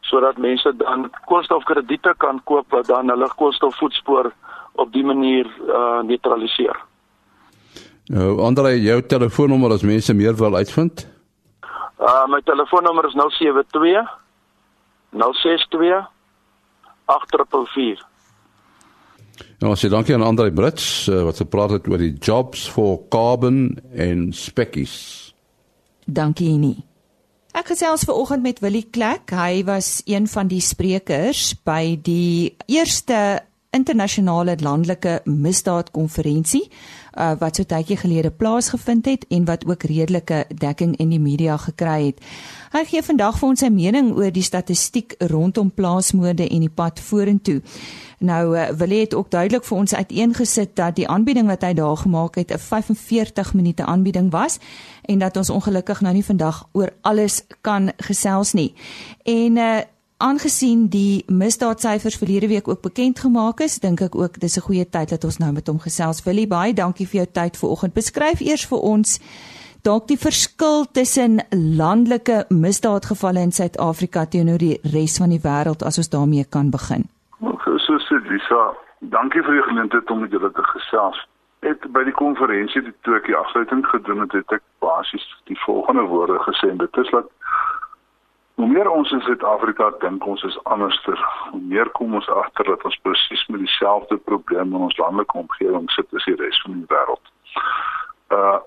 sodat 0.00 0.36
mense 0.36 0.76
dan 0.76 1.10
koolstofkrediete 1.24 2.14
kan 2.16 2.40
koop 2.44 2.70
wat 2.70 2.86
dan 2.86 3.08
hulle 3.08 3.28
koolstofvoetspoor 3.36 4.32
op 4.72 4.92
die 4.92 5.04
manier 5.04 5.46
uh 5.68 6.00
neutraliseer. 6.00 6.76
Nou, 8.04 8.40
Andre, 8.40 8.80
jou 8.82 9.02
telefoonnommer 9.02 9.72
as 9.72 9.82
mense 9.82 10.14
meer 10.14 10.36
wil 10.36 10.54
uitvind? 10.54 11.08
Uh 11.98 12.26
my 12.26 12.40
telefoonnommer 12.44 13.06
is 13.06 13.14
072 13.14 14.19
062 15.10 16.06
844. 17.10 18.06
Nou, 19.60 19.72
as 19.72 19.82
jy 19.84 19.90
dankie 19.92 20.14
aan 20.16 20.24
Andre 20.24 20.52
Brits 20.52 21.08
uh, 21.08 21.22
wat 21.26 21.40
gepraat 21.42 21.74
het 21.76 21.88
oor 21.88 22.00
die 22.00 22.14
jobs 22.16 22.66
for 22.68 23.00
carbon 23.12 23.78
en 23.92 24.30
spekkies. 24.36 24.94
Dankie 26.04 26.54
nie. 26.60 26.78
Ek 27.56 27.72
gesels 27.72 28.04
ver 28.06 28.14
oggend 28.14 28.44
met 28.46 28.60
Willie 28.62 28.86
Klek. 28.94 29.32
Hy 29.34 29.64
was 29.66 30.00
een 30.06 30.28
van 30.30 30.48
die 30.50 30.62
sprekers 30.62 31.50
by 31.66 31.98
die 32.06 32.54
eerste 32.70 33.42
internasionale 33.74 34.56
landelike 34.62 35.20
misdaadkonferensie 35.26 36.64
uh, 37.20 37.32
wat 37.38 37.56
so 37.56 37.68
tydjie 37.68 37.98
gelede 38.00 38.30
plaasgevind 38.30 39.06
het 39.06 39.26
en 39.28 39.44
wat 39.44 39.66
ook 39.68 39.82
redelike 39.82 40.44
dekking 40.48 40.96
in 40.96 41.12
die 41.12 41.20
media 41.20 41.56
gekry 41.60 42.10
het. 42.10 42.22
Hy 42.72 42.84
gee 42.86 43.02
vandag 43.02 43.38
vir 43.38 43.48
ons 43.48 43.60
sy 43.60 43.68
mening 43.74 44.12
oor 44.16 44.32
die 44.32 44.46
statistiek 44.46 45.14
rondom 45.30 45.70
plaasmoorde 45.74 46.48
en 46.48 46.64
die 46.64 46.72
pad 46.72 47.00
vorentoe. 47.02 47.60
Nou 48.24 48.56
uh, 48.56 48.68
wil 48.76 48.92
hy 48.94 49.04
dit 49.04 49.14
ook 49.16 49.30
duidelik 49.32 49.64
vir 49.68 49.78
ons 49.78 49.94
uiteengesit 49.94 50.74
dat 50.76 50.96
die 50.96 51.08
aanbieding 51.08 51.48
wat 51.48 51.64
hy 51.66 51.72
daar 51.76 51.96
gemaak 51.96 52.36
het 52.40 52.52
'n 52.52 52.58
45 52.58 53.54
minute 53.54 53.84
aanbieding 53.84 54.30
was 54.30 54.58
en 55.04 55.18
dat 55.18 55.36
ons 55.36 55.50
ongelukkig 55.50 56.00
nou 56.00 56.14
nie 56.14 56.24
vandag 56.24 56.68
oor 56.72 56.90
alles 57.00 57.42
kan 57.60 57.92
gesels 57.96 58.52
nie. 58.52 58.74
En 59.24 59.56
uh, 59.56 59.80
aangesien 60.20 60.88
die 60.92 61.24
misdaadsyfers 61.26 62.18
verlede 62.20 62.48
week 62.48 62.68
ook 62.68 62.82
bekend 62.82 63.18
gemaak 63.18 63.60
is, 63.64 63.78
dink 63.80 64.00
ek 64.00 64.14
ook 64.14 64.40
dis 64.40 64.56
'n 64.56 64.66
goeie 64.68 64.88
tyd 64.88 65.08
dat 65.10 65.24
ons 65.24 65.38
nou 65.38 65.52
met 65.52 65.66
hom 65.66 65.78
gesels. 65.78 66.22
Willie, 66.24 66.46
baie 66.46 66.74
dankie 66.74 67.06
vir 67.06 67.20
jou 67.20 67.28
tyd 67.32 67.56
vanoggend. 67.56 67.94
Beskryf 67.94 68.40
eers 68.40 68.66
vir 68.66 68.78
ons 68.78 69.18
dalk 69.82 70.08
die 70.08 70.18
verskil 70.18 70.84
tussen 70.92 71.40
landelike 71.52 72.44
misdaadgevalle 72.48 73.40
in 73.40 73.52
Suid-Afrika 73.52 74.26
teenoor 74.26 74.58
die 74.58 74.78
res 74.94 75.18
van 75.18 75.30
die 75.30 75.40
wêreld 75.40 75.82
as 75.82 75.98
ons 75.98 76.08
daarmee 76.08 76.44
kan 76.44 76.70
begin. 76.70 77.08
So 77.86 77.98
sê 77.98 78.20
Lisa, 78.28 78.74
dankie 79.00 79.42
vir 79.42 79.54
die 79.54 79.66
geleentheid 79.68 80.10
om 80.10 80.20
met 80.20 80.30
julle 80.30 80.52
te 80.52 80.62
gesels. 80.62 81.26
Het 81.60 81.80
by 81.92 82.04
die 82.04 82.16
konferensie 82.16 82.82
ek 83.16 83.26
die 83.26 83.36
afsluiting 83.36 83.86
gedoen 83.86 84.20
het, 84.20 84.32
het 84.32 84.52
ek 84.52 84.62
basies 84.84 85.24
die 85.44 85.58
volgende 85.64 86.02
woorde 86.02 86.38
gesê. 86.38 86.76
Dit 86.76 86.96
is 86.96 87.10
dat 87.10 87.28
Hoe 88.60 88.68
meer 88.68 88.90
ons 88.90 89.10
in 89.10 89.20
Suid-Afrika 89.20 89.86
dink 89.98 90.26
ons 90.28 90.42
is 90.44 90.58
anderster, 90.68 91.20
hoe 91.50 91.60
meer 91.60 91.88
kom 91.96 92.14
ons 92.14 92.26
agter 92.28 92.66
dat 92.68 92.82
ons 92.84 92.98
presies 93.06 93.46
met 93.48 93.62
dieselfde 93.62 94.18
probleem 94.28 94.74
in 94.74 94.82
ons 94.88 94.98
landelike 95.00 95.38
omgewing 95.38 95.86
sit 95.94 96.12
as 96.18 96.26
die 96.28 96.36
res 96.36 96.58
van 96.66 96.74
die 96.76 96.90
wêreld. 96.90 97.32
Uh 98.36 98.58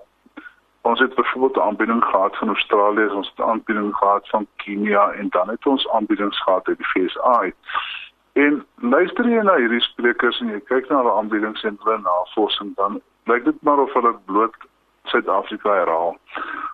ons 0.90 1.00
het 1.00 1.14
byvoorbeeld 1.14 1.56
'n 1.56 1.66
aanbieding 1.68 2.02
gehad 2.04 2.36
van 2.36 2.48
Australië, 2.48 3.06
ons 3.06 3.28
het 3.28 3.38
'n 3.38 3.50
aanbieding 3.52 3.94
gehad 3.96 4.28
van 4.28 4.46
Kenia 4.56 5.04
en 5.10 5.28
dan 5.28 5.48
het 5.48 5.66
ons 5.66 5.88
aanbiedings 5.88 6.42
gehad 6.42 6.68
uit 6.68 6.78
die 6.78 6.90
VSA. 6.92 7.50
En 8.32 8.66
luister 8.74 9.28
jy 9.28 9.42
na 9.42 9.56
hierdie 9.56 9.80
sprekers 9.80 10.40
en 10.40 10.48
jy 10.48 10.60
kyk 10.60 10.88
na 10.88 10.96
hulle 10.96 11.12
aanbiedings 11.12 11.62
en 11.62 11.78
hulle 11.84 11.98
navorsing 11.98 12.76
dan 12.76 13.00
lyk 13.24 13.44
dit 13.44 13.62
maar 13.62 13.78
of 13.78 13.92
hulle 13.92 14.14
bloot 14.24 14.56
Suid-Afrika 15.04 15.70
herhaal. 15.74 16.16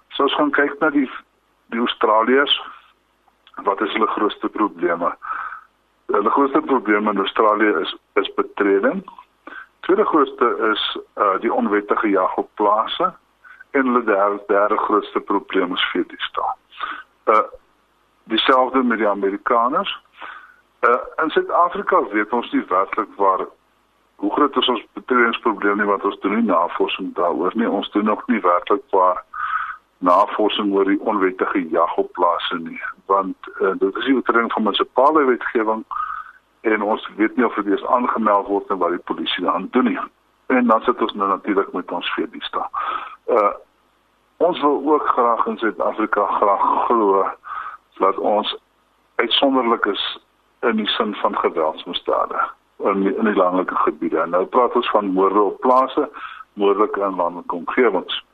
So 0.09 0.25
as 0.25 0.35
ons 0.35 0.55
kyk 0.55 0.81
na 0.81 0.91
die 0.91 1.11
die 1.67 1.81
Australiërs 1.81 2.61
wat 3.63 3.81
is 3.81 3.93
hulle 3.93 4.07
grootste 4.07 4.49
probleme? 4.49 5.17
Hulle 6.07 6.31
grootste 6.31 6.61
probleem 6.61 7.09
in 7.09 7.19
Australië 7.19 7.75
is 7.81 7.97
is 8.13 8.35
betreding. 8.35 9.11
Tweede 9.81 10.05
grootste 10.05 10.71
is 10.73 10.99
uh 11.17 11.41
die 11.41 11.53
onwettige 11.53 12.09
jag 12.09 12.37
op 12.37 12.49
plase 12.55 13.15
en 13.71 13.87
hulle 13.87 14.05
derde, 14.05 14.43
derde 14.47 14.77
grootste 14.77 15.21
probleem 15.21 15.73
is 15.73 15.91
veediefstal. 15.93 16.55
Uh 17.25 17.41
dieselfde 18.25 18.83
met 18.83 18.99
die 18.99 19.09
Amerikaners. 19.09 20.01
Uh 20.81 21.23
in 21.23 21.31
Suid-Afrika 21.31 22.03
weet 22.09 22.33
ons 22.33 22.53
nie 22.53 22.65
werklik 22.69 23.09
waar 23.17 23.47
hoe 24.17 24.33
groot 24.33 24.57
is 24.57 24.69
ons 24.69 24.87
betredingsprobleem 24.93 25.77
nie 25.77 25.87
wat 25.87 26.05
ons 26.05 26.19
doen 26.21 26.35
nie 26.35 26.51
navorsing 26.53 27.15
daaroor 27.15 27.53
nie. 27.55 27.69
Ons 27.69 27.91
doen 27.91 28.05
nog 28.05 28.27
nie 28.27 28.41
werklik 28.41 28.83
waar 28.91 29.25
navorsing 29.99 30.73
oor 30.75 30.85
die 30.85 31.01
onwettige 31.01 31.69
jag 31.69 31.97
op 31.97 32.13
plase 32.13 32.59
nie 32.59 32.80
want 33.21 33.51
uh, 33.61 33.75
dit 33.79 33.97
is 33.97 34.09
die 34.09 34.15
oortreding 34.15 34.53
van 34.53 34.63
munisipale 34.69 35.25
wetgewing 35.33 35.85
en 36.61 36.83
ons 36.83 37.11
weet 37.17 37.37
nie 37.37 37.47
of 37.47 37.55
dit 37.61 37.71
eens 37.73 37.87
aangemeld 37.87 38.47
word 38.47 38.73
en 38.73 38.81
wat 38.83 38.97
die 38.97 39.07
polisie 39.13 39.45
dan 39.45 39.69
doen 39.77 39.93
nie 39.93 40.01
en 40.51 40.67
dan 40.67 40.81
sit 40.83 41.03
ons 41.03 41.13
nou 41.15 41.29
natuurlik 41.29 41.73
met 41.73 41.93
ons 41.93 42.15
veediesta. 42.15 42.71
Uh 43.27 43.51
ons 44.41 44.61
wil 44.61 44.83
ook 44.93 45.07
graag 45.07 45.47
in 45.47 45.59
Suid-Afrika 45.59 46.25
graag 46.27 46.63
glo 46.87 47.27
dat 47.99 48.17
ons 48.17 48.55
uitsonderlik 49.15 49.85
is 49.85 50.05
in 50.61 50.77
die 50.77 50.87
sin 50.87 51.15
van 51.15 51.37
geweldsmisdade 51.39 52.41
in 52.79 53.03
die, 53.05 53.13
in 53.17 53.29
die 53.29 53.35
landelike 53.35 53.77
gebiede. 53.85 54.25
Nou 54.27 54.47
praat 54.47 54.75
ons 54.75 54.91
van 54.91 55.13
moorde 55.13 55.41
op 55.41 55.61
plase, 55.61 56.09
moordelike 56.53 57.01
in 57.01 57.21
landelike 57.21 57.55
omgewings. 57.55 58.25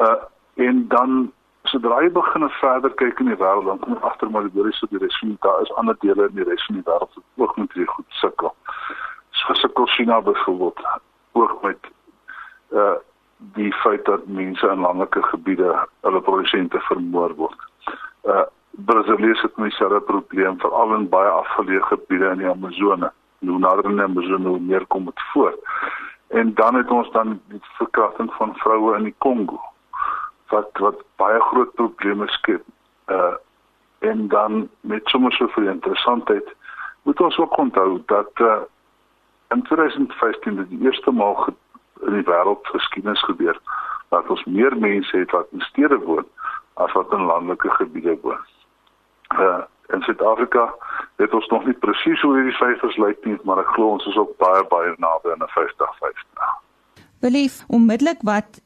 Uh 0.00 0.16
en 0.54 0.88
dan 0.88 1.32
sodra 1.74 2.02
jy 2.04 2.10
begin 2.14 2.46
verder 2.60 2.92
kyk 3.00 3.20
in 3.22 3.32
die 3.32 3.38
wêreld 3.40 3.66
dan 3.66 3.80
kom 3.82 3.96
agter 4.06 4.30
maar 4.30 4.46
die 4.46 4.62
res 4.62 4.78
van 4.82 4.92
die 4.92 5.00
res 5.02 5.16
daar 5.46 5.62
is 5.62 5.72
ander 5.80 5.96
dele 6.04 6.28
in 6.28 6.36
die 6.38 6.46
res 6.46 6.66
van 6.68 6.78
die 6.78 6.86
wêreld 6.86 7.16
wat 7.16 7.42
ook 7.42 7.56
met 7.58 7.74
hierdie 7.74 7.90
goed 7.94 8.18
sukkel. 8.20 8.54
So 9.40 9.56
sukkel 9.58 9.86
China 9.96 10.20
byvoorbeeld 10.20 10.84
ook 11.32 11.58
met 11.62 11.90
uh 12.70 12.94
die 13.54 13.72
feit 13.82 14.04
dat 14.04 14.26
mense 14.26 14.68
in 14.72 14.80
landelike 14.80 15.22
gebiede 15.22 15.72
hulle 16.06 16.20
produsente 16.20 16.80
vermoor 16.88 17.34
word. 17.40 17.66
Uh 18.22 18.46
Brasilië 18.86 19.34
het 19.42 19.58
my 19.58 19.70
selfe 19.70 20.00
probleem 20.00 20.56
veral 20.62 20.94
in 20.94 21.08
baie 21.08 21.28
afgeleë 21.30 21.82
gebiede 21.90 22.30
in 22.30 22.40
die 22.42 22.50
Amazone. 22.50 23.10
Nou 23.38 23.58
nader 23.58 23.90
in 23.90 23.98
die 23.98 24.06
Amazone 24.06 24.48
hoe 24.48 24.60
meer 24.60 24.86
kom 24.86 25.04
dit 25.10 25.28
voor. 25.32 25.58
En 26.28 26.54
dan 26.54 26.74
het 26.74 26.90
ons 26.90 27.10
dan 27.12 27.40
die 27.52 27.60
verkrachting 27.82 28.32
van 28.38 28.56
vroue 28.62 28.96
in 28.96 29.10
die 29.10 29.14
Kongo 29.18 29.60
wat 30.48 30.70
wat 30.78 31.02
baie 31.16 31.40
groot 31.40 31.74
probleme 31.74 32.28
skep. 32.28 32.62
Uh 33.06 33.34
en 33.98 34.28
dan 34.28 34.68
met 34.80 35.00
sommer 35.08 35.32
so 35.32 35.46
veel 35.48 35.68
interessantheid 35.68 36.54
moet 37.02 37.20
ons 37.20 37.38
ook 37.38 37.56
onthou 37.56 38.02
dat 38.06 38.30
uh 38.40 38.60
in 39.48 39.62
2015 39.62 40.56
dit 40.56 40.68
die 40.68 40.80
eerste 40.80 41.10
maal 41.10 41.48
in 42.00 42.12
die 42.12 42.26
wêreld 42.28 42.66
geskiedenis 42.66 43.22
gebeur 43.24 43.60
dat 44.08 44.28
ons 44.28 44.44
meer 44.44 44.76
mense 44.76 45.16
het 45.16 45.30
wat 45.30 45.46
in 45.52 45.60
stede 45.60 45.98
woon 45.98 46.26
as 46.74 46.92
wat 46.92 47.12
in 47.12 47.24
landelike 47.30 47.70
gebiede 47.70 48.18
woon. 48.22 48.44
Uh 49.38 49.62
in 49.92 50.00
Suid-Afrika 50.02 50.74
weet 51.16 51.34
ons 51.34 51.46
nog 51.46 51.64
nie 51.64 51.76
presies 51.86 52.20
hoe 52.20 52.34
hierdie 52.34 52.56
syfers 52.56 52.96
lyk 52.96 53.24
nie, 53.28 53.36
maar 53.44 53.60
ek 53.60 53.72
glo 53.76 53.92
ons 53.96 54.06
is 54.08 54.16
ook 54.16 54.32
baie 54.40 54.62
baie 54.72 54.94
naby 54.98 55.32
aan 55.32 55.44
'n 55.44 55.52
50-50. 55.56 56.54
Belief 57.20 57.64
onmiddellik 57.68 58.22
wat 58.22 58.60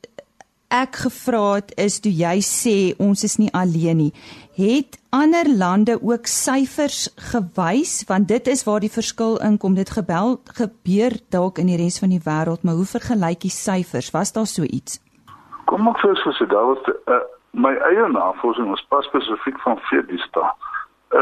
ek 0.68 1.00
gevra 1.02 1.56
het 1.56 1.72
is 1.80 1.96
toe 2.04 2.12
jy 2.12 2.38
sê 2.44 2.76
ons 3.00 3.22
is 3.24 3.38
nie 3.40 3.48
alleen 3.56 3.96
nie. 3.96 4.12
Het 4.58 4.98
ander 5.16 5.48
lande 5.48 5.96
ook 6.02 6.28
syfers 6.28 7.08
gewys 7.32 8.04
want 8.08 8.28
dit 8.28 8.48
is 8.52 8.64
waar 8.68 8.84
die 8.84 8.92
verskil 8.92 9.38
inkom. 9.40 9.74
Dit 9.74 9.90
gebel 9.96 10.36
gebeur 10.60 11.16
dalk 11.32 11.58
in 11.58 11.72
die 11.72 11.78
res 11.80 11.98
van 12.02 12.12
die 12.12 12.20
wêreld, 12.20 12.64
maar 12.64 12.76
hoe 12.76 12.88
vergelyk 12.88 13.40
die 13.46 13.54
syfers? 13.54 14.12
Was 14.12 14.32
daar 14.36 14.46
so 14.46 14.62
iets? 14.62 15.00
Kom 15.64 15.88
ek 15.88 16.00
vir 16.04 16.16
so 16.20 16.46
daar 16.46 16.68
was 16.74 16.84
uh, 17.08 17.24
my 17.52 17.72
eie 17.88 18.08
navorsing 18.12 18.68
was 18.68 18.84
pas 18.88 19.08
spesifiek 19.08 19.58
van 19.64 19.80
Fedista 19.88 20.54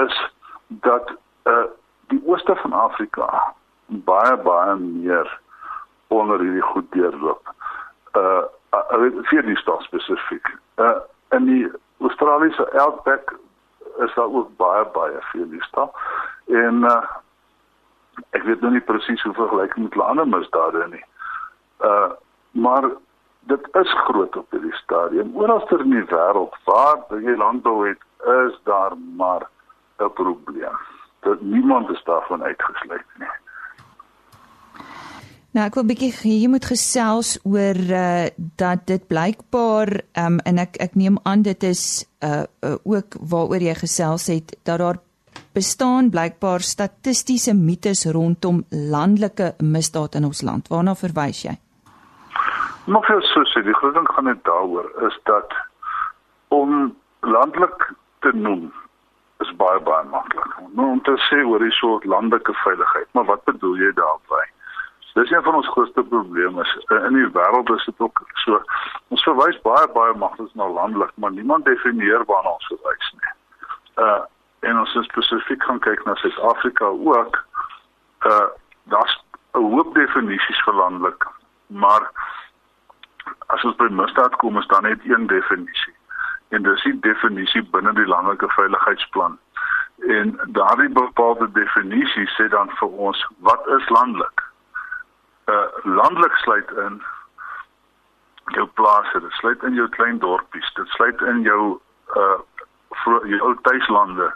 is 0.02 0.14
dat 0.82 1.14
uh 1.46 1.66
die 2.06 2.22
ooste 2.26 2.54
van 2.62 2.72
Afrika 2.72 3.54
baie 3.86 4.36
baie 4.42 4.76
meer 4.78 5.30
onder 6.08 6.38
hierdie 6.38 6.62
goed 6.62 6.86
deurloop. 6.94 7.54
Uh 8.14 8.46
uh 8.90 9.22
Fedista 9.30 9.78
spesifiek. 9.80 10.48
Uh 10.76 10.98
in 11.30 11.44
die 11.44 11.70
Australiese 12.00 12.70
outback 12.80 13.34
is 13.98 14.14
daar 14.14 14.32
ook 14.32 14.56
baie 14.56 14.84
baie 14.92 15.22
Fedista 15.30 15.90
en 16.46 16.84
uh 16.84 17.02
ek 18.30 18.42
weet 18.42 18.60
nou 18.60 18.72
nie 18.72 18.84
presies 18.84 19.22
hoe 19.22 19.34
vergelyk 19.34 19.76
met 19.76 19.98
ander 20.00 20.28
misdade 20.28 20.86
nie. 20.88 21.04
Uh 21.80 22.12
maar 22.50 22.90
dit 23.46 23.68
is 23.72 23.92
groot 24.06 24.36
op 24.36 24.50
hierdie 24.50 24.74
stadium. 24.74 25.36
Oralster 25.36 25.80
in 25.80 25.90
die 25.90 26.06
wêreld 26.10 26.54
waar 26.64 27.20
jy 27.22 27.36
landbou 27.36 27.88
het, 27.88 28.02
is 28.46 28.60
daar 28.64 28.96
maar 29.16 29.48
'n 29.98 30.12
probleem. 30.12 30.78
Dat 31.20 31.40
niemand 31.40 31.90
is 31.90 32.02
daarvan 32.04 32.42
uitgesluit 32.42 33.06
nie. 33.18 33.28
Nou 35.56 35.62
ek 35.64 35.76
wil 35.78 35.86
bietjie 35.88 36.10
hier 36.20 36.50
moet 36.52 36.66
gesels 36.68 37.38
oor 37.48 37.78
uh 37.80 38.26
dat 38.60 38.82
dit 38.90 39.04
blykbaar 39.08 39.88
um 40.20 40.34
en 40.44 40.58
ek 40.60 40.74
ek 40.84 40.96
neem 41.00 41.14
aan 41.24 41.44
dit 41.46 41.62
is 41.64 41.84
uh, 42.20 42.42
uh 42.60 42.74
ook 42.84 43.16
waaroor 43.30 43.62
jy 43.64 43.72
gesels 43.78 44.26
het 44.28 44.52
dat 44.68 44.82
daar 44.82 44.98
bestaan 45.56 46.10
blykbaar 46.12 46.60
statistiese 46.60 47.54
mites 47.56 48.04
rondom 48.04 48.58
landelike 48.68 49.54
misdaad 49.62 50.18
in 50.20 50.28
ons 50.28 50.42
land. 50.44 50.68
Waarna 50.68 50.92
verwys 50.92 51.40
jy? 51.46 51.54
Maar 52.92 53.08
vir 53.08 53.24
sê 53.54 53.62
die 53.64 53.76
groot 53.80 53.96
ding 53.96 54.10
gaan 54.12 54.28
net 54.28 54.42
daaroor 54.44 54.90
is 55.08 55.16
dat 55.24 55.56
om 56.52 56.92
landelik 57.24 57.94
te 58.20 58.34
noem 58.36 58.68
is 59.40 59.56
baie 59.56 59.80
baie 59.88 60.04
maklik. 60.12 60.52
Nou 60.76 60.90
om 60.98 61.00
te 61.08 61.16
sê 61.30 61.40
oor 61.48 61.64
die 61.64 61.72
soort 61.80 62.04
landelike 62.04 62.52
veiligheid, 62.60 63.08
maar 63.16 63.24
wat 63.32 63.48
bedoel 63.48 63.80
jy 63.86 63.94
daarmee? 63.96 64.52
Dis 65.16 65.30
een 65.30 65.42
van 65.42 65.54
ons 65.54 65.68
grootste 65.68 66.02
probleme 66.04 66.60
is 66.62 66.72
in 67.08 67.14
die 67.16 67.28
wêreld 67.32 67.70
is 67.74 67.84
dit 67.84 68.00
ook 68.04 68.20
so. 68.44 68.60
Ons 69.08 69.22
verwys 69.24 69.60
baie 69.64 69.88
baie 69.94 70.14
maklik 70.20 70.54
na 70.54 70.68
landelik, 70.68 71.12
maar 71.14 71.32
niemand 71.32 71.64
definieer 71.64 72.24
waarna 72.28 72.52
ons 72.58 72.72
verwys 72.72 73.12
nie. 73.20 73.34
Uh 74.06 74.22
en 74.66 74.78
ons 74.78 74.96
spesifiek 75.06 75.62
gaan 75.62 75.78
kyk 75.78 76.04
na 76.04 76.14
Suid-Afrika 76.20 76.86
ook. 76.86 77.44
Uh 78.28 78.48
daar's 78.92 79.16
'n 79.54 79.70
hoop 79.72 79.94
definisies 79.94 80.62
vir 80.64 80.74
landelik, 80.74 81.28
maar 81.66 82.10
as 83.46 83.64
ons 83.64 83.76
by 83.76 83.88
misdaad 83.90 84.36
kom 84.42 84.58
is 84.58 84.66
daar 84.66 84.82
net 84.82 85.00
een 85.04 85.26
definisie 85.26 85.94
en 86.48 86.62
dis 86.62 86.82
die 86.82 86.98
definisie 87.00 87.62
binne 87.74 87.92
die 87.98 88.06
landelike 88.06 88.48
veiligheidsplan 88.54 89.38
en 90.18 90.34
daardie 90.58 90.90
bepaalde 90.98 91.48
definisie 91.52 92.26
sê 92.34 92.48
dan 92.54 92.70
vir 92.80 92.98
ons 93.08 93.22
wat 93.48 93.70
is 93.78 93.88
landelik 93.98 94.45
uh 95.54 95.66
landelik 95.84 96.36
sluit 96.42 96.70
in 96.86 97.02
jou 98.54 98.66
plase 98.80 99.20
dit 99.20 99.32
sluit 99.40 99.62
in 99.62 99.74
jou 99.74 99.88
klein 99.88 100.18
dorpies 100.18 100.72
dit 100.74 100.88
sluit 100.98 101.20
in 101.20 101.42
jou 101.46 101.80
uh 102.16 102.38
jou 103.30 103.54
tuislande 103.62 104.34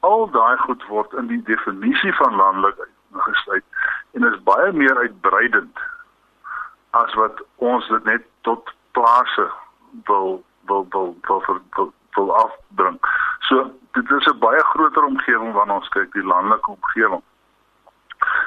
al 0.00 0.30
daai 0.30 0.56
goed 0.56 0.84
word 0.92 1.12
in 1.12 1.26
die 1.26 1.42
definisie 1.42 2.14
van 2.20 2.36
landelik 2.36 2.88
gesluit 3.12 3.64
en 4.12 4.28
is 4.32 4.42
baie 4.48 4.72
meer 4.72 4.98
uitbreidend 4.98 5.84
as 6.90 7.14
wat 7.20 7.42
ons 7.56 7.88
dit 7.88 8.04
net 8.04 8.26
tot 8.48 8.72
plase 8.98 9.46
wil 10.10 10.42
wil 10.66 10.86
wil 10.90 11.16
wil 11.28 11.42
wil, 11.46 11.60
wil, 11.76 11.92
wil 12.16 12.34
afbring. 12.36 12.98
So 13.48 13.70
dit 13.92 14.10
is 14.10 14.26
'n 14.26 14.38
baie 14.38 14.62
groter 14.72 15.04
omgewing 15.04 15.52
wanneer 15.52 15.76
ons 15.76 15.88
kyk 15.88 16.12
die 16.12 16.26
landelike 16.32 16.70
omgewing. 16.70 17.22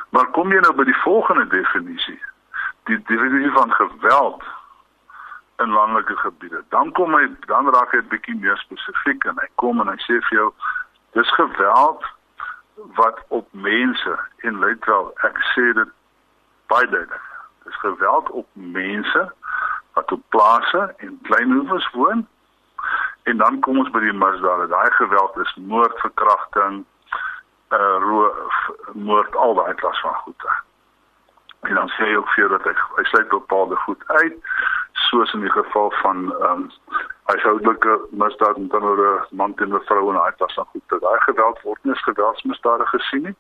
Maar 0.10 0.28
kom 0.36 0.52
jy 0.52 0.60
nou 0.60 0.74
by 0.74 0.84
die 0.84 1.02
volgende 1.04 1.48
definisie? 1.48 2.20
Die 2.90 2.98
definisie 3.10 3.52
van 3.52 3.72
geweld 3.72 4.44
in 5.60 5.70
landelike 5.70 6.16
gebiede. 6.16 6.64
Dan 6.70 6.92
kom 6.92 7.14
hy 7.14 7.28
dan 7.48 7.70
raak 7.70 7.92
hy 7.92 8.02
'n 8.02 8.12
bietjie 8.14 8.36
meer 8.40 8.58
spesifiek 8.58 9.24
en 9.26 9.38
hy 9.42 9.50
kom 9.56 9.82
en 9.82 9.88
hy 9.88 10.00
sê 10.08 10.20
vir 10.28 10.38
jou 10.38 10.50
dis 11.14 11.32
geweld 11.36 12.04
wat 12.96 13.20
op 13.28 13.48
mense 13.52 14.20
en 14.48 14.60
let 14.60 14.86
wel 14.86 15.12
ek 15.28 15.38
sê 15.54 15.74
dit 15.74 15.90
baie 16.68 16.88
duidelik 16.88 17.30
is 17.70 17.80
geweld 17.80 18.30
op 18.30 18.48
mense 18.54 19.32
wat 19.94 20.12
op 20.12 20.22
plase 20.30 20.94
en 20.98 21.20
kleinhoeves 21.24 21.90
woon. 21.92 22.28
En 23.24 23.38
dan 23.38 23.60
kom 23.60 23.78
ons 23.78 23.92
by 23.92 24.00
die 24.00 24.14
misdade. 24.14 24.68
Daai 24.68 24.92
geweld 24.92 25.38
is 25.38 25.56
moord, 25.56 26.00
verkrachting, 26.00 26.86
uh 27.70 27.98
roof, 28.00 28.70
moord, 28.94 29.36
al 29.36 29.54
daai 29.54 29.74
klas 29.74 30.02
van 30.02 30.14
goede. 30.14 30.52
En 31.62 31.74
dan 31.76 31.90
sê 31.90 32.04
hy 32.04 32.16
ook 32.16 32.30
vir 32.30 32.50
dat 32.50 32.64
hy, 32.64 32.74
hy 32.96 33.04
sluit 33.04 33.28
bepaalde 33.30 33.76
goed 33.76 34.04
uit, 34.08 34.38
soos 35.10 35.34
in 35.34 35.42
die 35.46 35.52
geval 35.52 35.92
van 36.02 36.34
ehm 36.34 36.52
um, 36.52 36.70
huishoudelike 37.30 38.00
misdaad 38.10 38.56
en 38.56 38.68
dan 38.68 38.84
oor 38.84 39.02
'n 39.30 39.36
man 39.36 39.54
teen 39.54 39.74
'n 39.74 39.86
vrou 39.86 40.10
en 40.10 40.16
daai 40.16 40.36
klas 40.38 40.54
van 40.54 40.66
goede. 40.66 41.00
Daai 41.00 41.20
geweld 41.20 41.62
word 41.62 41.84
nie 41.84 41.94
as 41.94 42.04
geweldsmisdade 42.04 42.86
gesien 42.86 43.24
nie. 43.24 43.36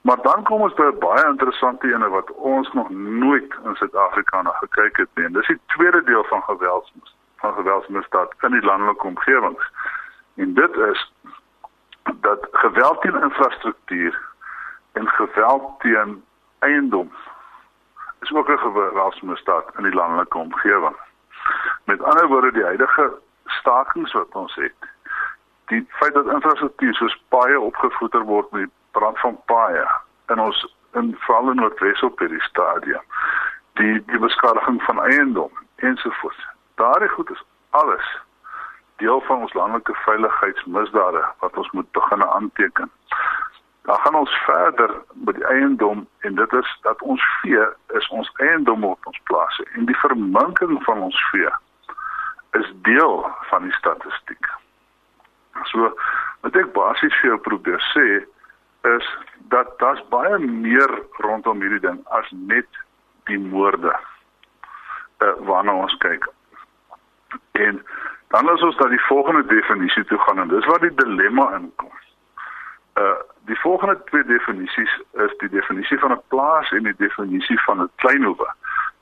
Maar 0.00 0.22
dan 0.22 0.42
kom 0.44 0.60
ons 0.60 0.74
by 0.74 0.82
'n 0.82 0.98
baie 0.98 1.24
interessante 1.26 1.94
ene 1.94 2.08
wat 2.08 2.30
ons 2.30 2.72
nog 2.72 2.90
nooit 2.90 3.54
in 3.64 3.74
Suid-Afrika 3.74 4.42
na 4.42 4.50
gekyk 4.50 4.96
het 4.96 5.08
nie. 5.14 5.30
Dis 5.30 5.46
die 5.46 5.60
tweede 5.66 6.02
deel 6.04 6.24
van 6.24 6.42
geweldsmis 6.42 7.16
van 7.36 7.54
geweldsmisdaad 7.54 8.34
in 8.40 8.50
die 8.50 8.64
landelike 8.64 9.06
omgewings. 9.06 9.70
En 10.34 10.54
dit 10.54 10.76
is 10.76 11.12
dat 12.14 12.48
geweld 12.52 13.00
teen 13.00 13.22
infrastruktuur 13.22 14.18
en 14.92 15.08
geweld 15.08 15.80
teen 15.80 16.24
eiendom 16.58 17.12
is 18.20 18.32
ook 18.32 18.48
'n 18.48 18.58
geweldsmisdaad 18.58 19.64
in 19.76 19.82
die 19.82 19.94
landelike 19.94 20.38
omgewing. 20.38 20.96
Met 21.84 22.02
ander 22.02 22.26
woorde 22.26 22.52
die 22.52 22.64
huidige 22.64 23.12
stakings 23.44 24.12
wat 24.12 24.34
ons 24.34 24.54
het, 24.54 24.74
die 25.66 25.86
feit 25.88 26.14
dat 26.14 26.26
infrastruktuur 26.26 26.94
soos 26.94 27.22
paaie 27.28 27.60
opgevoeder 27.60 28.22
word 28.22 28.50
met 28.50 28.70
brand 28.90 29.18
van 29.18 29.40
paaie 29.44 29.86
in 30.26 30.40
ons 30.40 30.76
in 30.92 31.16
veral 31.18 31.50
in 31.50 31.56
Noordwes 31.56 32.02
op 32.02 32.18
hierdie 32.18 32.42
stadium 32.42 33.02
die 33.78 34.02
die 34.06 34.18
beskadiging 34.18 34.82
van 34.82 35.02
eiendom 35.02 35.52
ensovoorts 35.76 36.46
daardie 36.74 37.08
goed 37.08 37.30
is 37.30 37.44
alles 37.70 38.08
deel 39.02 39.20
van 39.28 39.44
ons 39.46 39.56
landelike 39.58 39.96
veiligheidsmisdade 40.04 41.24
wat 41.42 41.58
ons 41.62 41.70
moet 41.76 41.90
begin 41.98 42.24
aanteken 42.26 42.90
dan 43.88 44.00
gaan 44.04 44.18
ons 44.22 44.38
verder 44.46 44.94
met 45.26 45.34
die 45.40 45.46
eiendom 45.54 46.06
en 46.28 46.34
dit 46.40 46.52
is 46.60 46.78
dat 46.86 47.02
ons 47.02 47.26
vee 47.40 47.66
is 48.00 48.08
ons 48.08 48.32
eiendom 48.46 48.84
op 48.84 49.12
ons 49.12 49.20
plase 49.32 49.66
en 49.74 49.88
die 49.90 50.00
verminking 50.04 50.76
van 50.88 51.06
ons 51.08 51.22
vee 51.30 51.52
is 52.60 52.72
deel 52.88 53.16
van 53.52 53.68
die 53.68 53.78
statistiek 53.78 54.52
so 55.72 55.92
wat 56.44 56.56
ek 56.56 56.72
basies 56.76 57.16
vir 57.20 57.34
jou 57.34 57.40
probeer 57.48 57.82
sê 57.92 58.06
is 58.96 59.08
dat 59.52 59.78
daar's 59.78 60.00
baie 60.08 60.38
meer 60.38 60.92
rondom 61.24 61.60
hierdie 61.60 61.82
ding 61.84 62.00
as 62.16 62.30
net 62.30 62.80
die 63.28 63.38
moorde 63.38 63.92
uh, 63.92 65.34
waarna 65.48 65.74
ons 65.84 65.96
kyk. 66.04 66.26
En 67.52 67.82
dan 68.30 68.48
as 68.48 68.62
ons 68.62 68.76
dan 68.76 68.88
die 68.88 69.06
volgende 69.06 69.44
definisie 69.46 70.04
toe 70.04 70.18
gaan 70.18 70.38
en 70.38 70.48
dis 70.48 70.66
waar 70.66 70.80
die 70.80 70.94
dilemma 70.94 71.50
inkom. 71.58 71.90
Uh 72.94 73.18
die 73.50 73.58
volgende 73.60 74.02
twee 74.04 74.24
definisies 74.24 74.92
is 75.12 75.32
die 75.38 75.48
definisie 75.48 75.98
van 75.98 76.12
'n 76.12 76.22
plaas 76.28 76.70
en 76.70 76.82
die 76.82 76.94
definisie 76.96 77.60
van 77.62 77.82
'n 77.82 77.90
kleinhoewe. 77.94 78.48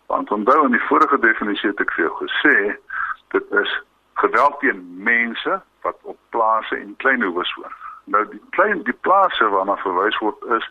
Want 0.07 0.31
onthou 0.31 0.64
in 0.64 0.71
die 0.71 0.87
vorige 0.88 1.19
definisie 1.19 1.69
het 1.69 1.81
ek 1.81 1.93
vir 1.93 2.05
jou 2.05 2.14
gesê 2.25 2.79
dit 3.29 3.51
is 3.51 3.83
geweld 4.14 4.61
teen 4.61 5.03
mense 5.03 5.61
wat 5.83 5.97
op 6.03 6.19
plase 6.29 6.77
en 6.77 6.97
kleinhoewe 6.97 7.45
woon. 7.55 7.75
Nou 8.05 8.29
die 8.29 8.43
klein 8.51 8.83
die 8.83 8.99
plase 9.01 9.49
waarna 9.49 9.77
verwys 9.77 10.19
word 10.19 10.45
is 10.57 10.71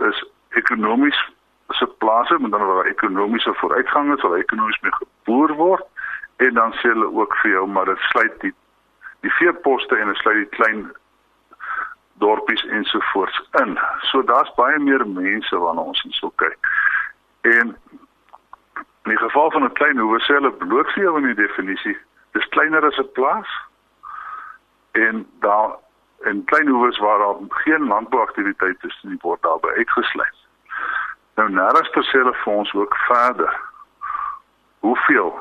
is 0.00 0.24
ekonomies 0.48 1.30
se 1.68 1.86
plase 1.86 2.38
met 2.38 2.50
dan 2.50 2.66
waar 2.66 2.84
ekonomiese 2.84 3.54
vooruitgang 3.54 4.16
is, 4.16 4.22
waar 4.22 4.38
ekonomies 4.38 4.80
mee 4.80 4.92
geboor 4.92 5.52
word 5.52 5.91
en 6.44 6.54
dan 6.54 6.72
sê 6.80 6.90
hulle 6.90 7.08
ook 7.20 7.36
vir 7.42 7.50
jou 7.50 7.66
maar 7.68 7.90
dit 7.90 8.10
sluit 8.10 8.40
die 8.40 8.54
die 9.22 9.34
veeposte 9.38 9.96
en 9.96 10.10
dit 10.10 10.16
sluit 10.16 10.40
die 10.40 10.54
klein 10.56 10.80
dorpies 12.22 12.64
ensovoorts 12.78 13.42
in. 13.60 13.78
So 14.10 14.22
daar's 14.26 14.54
baie 14.54 14.78
meer 14.78 15.04
mense 15.08 15.58
wanneer 15.58 15.92
ons 15.92 16.02
hierso 16.02 16.32
kyk. 16.42 16.70
En 17.40 17.76
in 19.02 19.10
die 19.10 19.18
geval 19.18 19.50
van 19.50 19.64
'n 19.64 19.78
klein 19.78 19.98
hoewe 19.98 20.18
sê 20.22 20.34
hulle 20.38 20.52
blootvee 20.52 21.14
in 21.16 21.28
die 21.30 21.40
definisie, 21.44 21.96
dis 22.32 22.48
kleiner 22.48 22.86
as 22.86 22.98
'n 22.98 23.12
plaas. 23.12 23.50
En 24.92 25.26
daar 25.40 25.70
in 26.24 26.44
klein 26.44 26.68
hoewe 26.68 26.90
waar 26.98 27.18
daar 27.18 27.36
geen 27.48 27.86
landbouaktiwiteit 27.86 28.84
is 28.84 28.98
nie 29.02 29.18
word 29.20 29.42
daarby 29.42 29.68
uitgesluit. 29.68 30.38
Nou 31.34 31.48
nêrens 31.50 31.90
ter 31.90 32.04
sê 32.04 32.18
hulle 32.18 32.34
vir 32.34 32.52
ons 32.52 32.74
ook 32.74 32.96
verder. 32.96 33.60
Hoeveel 34.78 35.38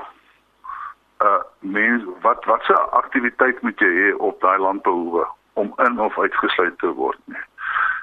uh 1.22 1.42
mens 1.60 2.04
wat 2.22 2.46
wat 2.46 2.64
se 2.64 2.74
aktiwiteit 2.74 3.62
moet 3.62 3.80
jy 3.80 3.92
hê 3.98 4.10
op 4.18 4.42
daai 4.42 4.58
landbouhoewe 4.58 5.28
om 5.54 5.74
in 5.86 6.00
of 6.00 6.20
uitgesluit 6.20 6.78
te 6.80 6.90
word 6.98 7.20
nie. 7.26 7.44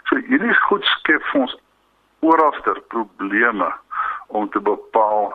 So 0.09 0.21
hierdie 0.31 0.55
goed 0.69 0.85
skep 0.85 1.25
vir 1.33 1.41
ons 1.41 1.57
oralster 2.21 2.81
probleme 2.95 3.73
om 4.27 4.49
te 4.51 4.61
bepaal 4.61 5.33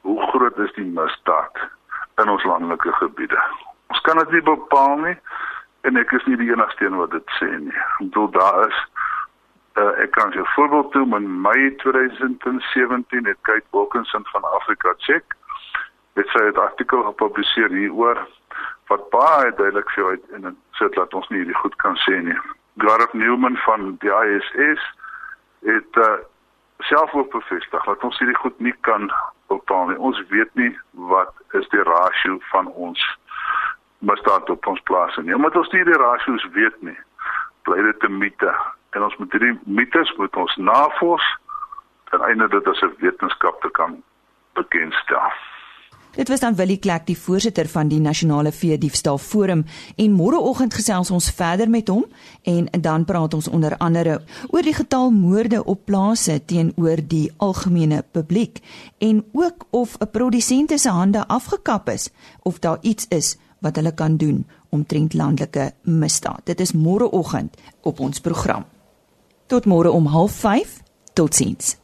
hoe 0.00 0.20
groot 0.30 0.58
is 0.58 0.72
die 0.78 0.86
misdaad 0.86 1.60
in 2.22 2.28
ons 2.28 2.44
landelike 2.44 2.92
gebiede. 3.00 3.40
Ons 3.92 4.00
kan 4.00 4.18
dit 4.22 4.36
nie 4.38 4.44
bepaal 4.48 4.98
nie 5.04 5.16
en 5.88 6.00
ek 6.00 6.12
is 6.16 6.26
nie 6.30 6.40
die 6.40 6.50
enigste 6.52 6.86
een 6.86 6.96
wat 7.00 7.12
dit 7.12 7.38
sê 7.40 7.50
nie. 7.52 7.76
Ek 7.76 8.02
bedoel 8.08 8.30
daar 8.38 8.60
is 8.68 8.82
uh, 9.80 9.92
ek 10.04 10.12
kan 10.16 10.32
jou 10.36 10.46
voorbeeld 10.56 10.92
doen 10.92 11.16
in 11.20 11.30
Mei 11.46 11.74
2017 11.84 13.26
het 13.26 13.40
Kate 13.48 13.68
Wilkinson 13.76 14.24
van 14.32 14.52
Afrika 14.56 14.94
Check 14.98 15.36
het 16.14 16.28
sy 16.28 16.38
'n 16.38 16.56
artikel 16.56 17.02
gepubliseer 17.02 17.70
hieroor 17.70 18.18
wat 18.86 19.10
baie 19.10 19.54
duidelik 19.54 19.90
vir 19.90 20.06
uit 20.06 20.24
en 20.30 20.42
dit 20.42 20.56
sê 20.78 20.88
dat 20.94 21.14
ons 21.14 21.28
nie 21.28 21.38
hierdie 21.38 21.62
goed 21.62 21.76
kan 21.76 21.96
sê 21.96 22.20
nie. 22.22 22.38
Gareth 22.78 23.12
Newman 23.12 23.56
van 23.56 23.96
die 23.98 24.10
ISS 24.10 24.82
het 25.64 25.96
uh, 25.96 26.18
self 26.78 27.14
ook 27.14 27.30
bevestig 27.30 27.84
dat 27.84 28.04
ons 28.04 28.18
hierdie 28.18 28.36
goed 28.36 28.58
nie 28.58 28.74
kan 28.80 29.12
bepaal 29.46 29.86
nie. 29.86 29.98
Ons 29.98 30.22
weet 30.28 30.54
nie 30.54 30.78
wat 30.90 31.32
is 31.50 31.68
die 31.68 31.82
rasio 31.82 32.38
van 32.52 32.66
ons 32.66 33.00
misdaad 33.98 34.50
op 34.50 34.66
ons 34.66 34.80
plase 34.80 35.22
nie. 35.22 35.34
Omdat 35.34 35.56
ons 35.56 35.70
nie 35.72 35.84
die 35.84 36.00
rasio's 36.00 36.46
weet 36.52 36.82
nie, 36.82 36.98
bly 37.62 37.82
dit 37.82 38.02
'n 38.02 38.18
mite. 38.18 38.54
En 38.90 39.02
ons 39.02 39.16
moet 39.16 39.32
hierdie 39.32 39.58
mites 39.64 40.14
moet 40.16 40.36
ons 40.36 40.56
navors 40.56 41.38
ten 42.10 42.20
einde 42.20 42.48
dit 42.48 42.68
as 42.68 42.82
'n 42.82 42.94
wetenskap 42.98 43.60
te 43.60 43.70
kan 43.70 44.02
bekendstel. 44.52 45.32
Dit 46.14 46.28
was 46.28 46.40
dan 46.40 46.54
Willie 46.54 46.78
Klek, 46.78 47.06
die 47.06 47.18
voorsitter 47.18 47.66
van 47.68 47.88
die 47.90 47.98
Nasionale 48.00 48.52
Vee 48.52 48.78
Diefstal 48.78 49.18
Forum 49.18 49.64
en 49.96 50.12
môreoggend 50.14 50.74
gesels 50.74 51.10
ons 51.10 51.26
verder 51.34 51.70
met 51.70 51.90
hom 51.90 52.04
en 52.46 52.68
dan 52.80 53.04
praat 53.04 53.34
ons 53.34 53.48
onder 53.50 53.74
andere 53.82 54.20
oor 54.52 54.62
die 54.62 54.76
getal 54.76 55.10
moorde 55.10 55.64
op 55.64 55.84
plase 55.90 56.38
teenoor 56.46 57.02
die 57.02 57.32
algemene 57.42 58.04
publiek 58.14 58.62
en 59.02 59.24
ook 59.32 59.66
of 59.70 59.96
'n 59.98 60.10
produsent 60.10 60.80
se 60.80 60.88
hande 60.88 61.26
afgekap 61.26 61.88
is 61.88 62.10
of 62.42 62.58
daar 62.58 62.78
iets 62.80 63.06
is 63.08 63.36
wat 63.58 63.76
hulle 63.76 63.94
kan 63.94 64.16
doen 64.16 64.46
omtrent 64.68 65.14
landelike 65.14 65.72
misdaad. 65.82 66.40
Dit 66.44 66.60
is 66.60 66.72
môreoggend 66.72 67.56
op 67.80 68.00
ons 68.00 68.20
program. 68.20 68.64
Tot 69.46 69.64
môre 69.64 69.90
om 69.90 70.06
05:30. 70.06 70.82
Totsiens. 71.12 71.83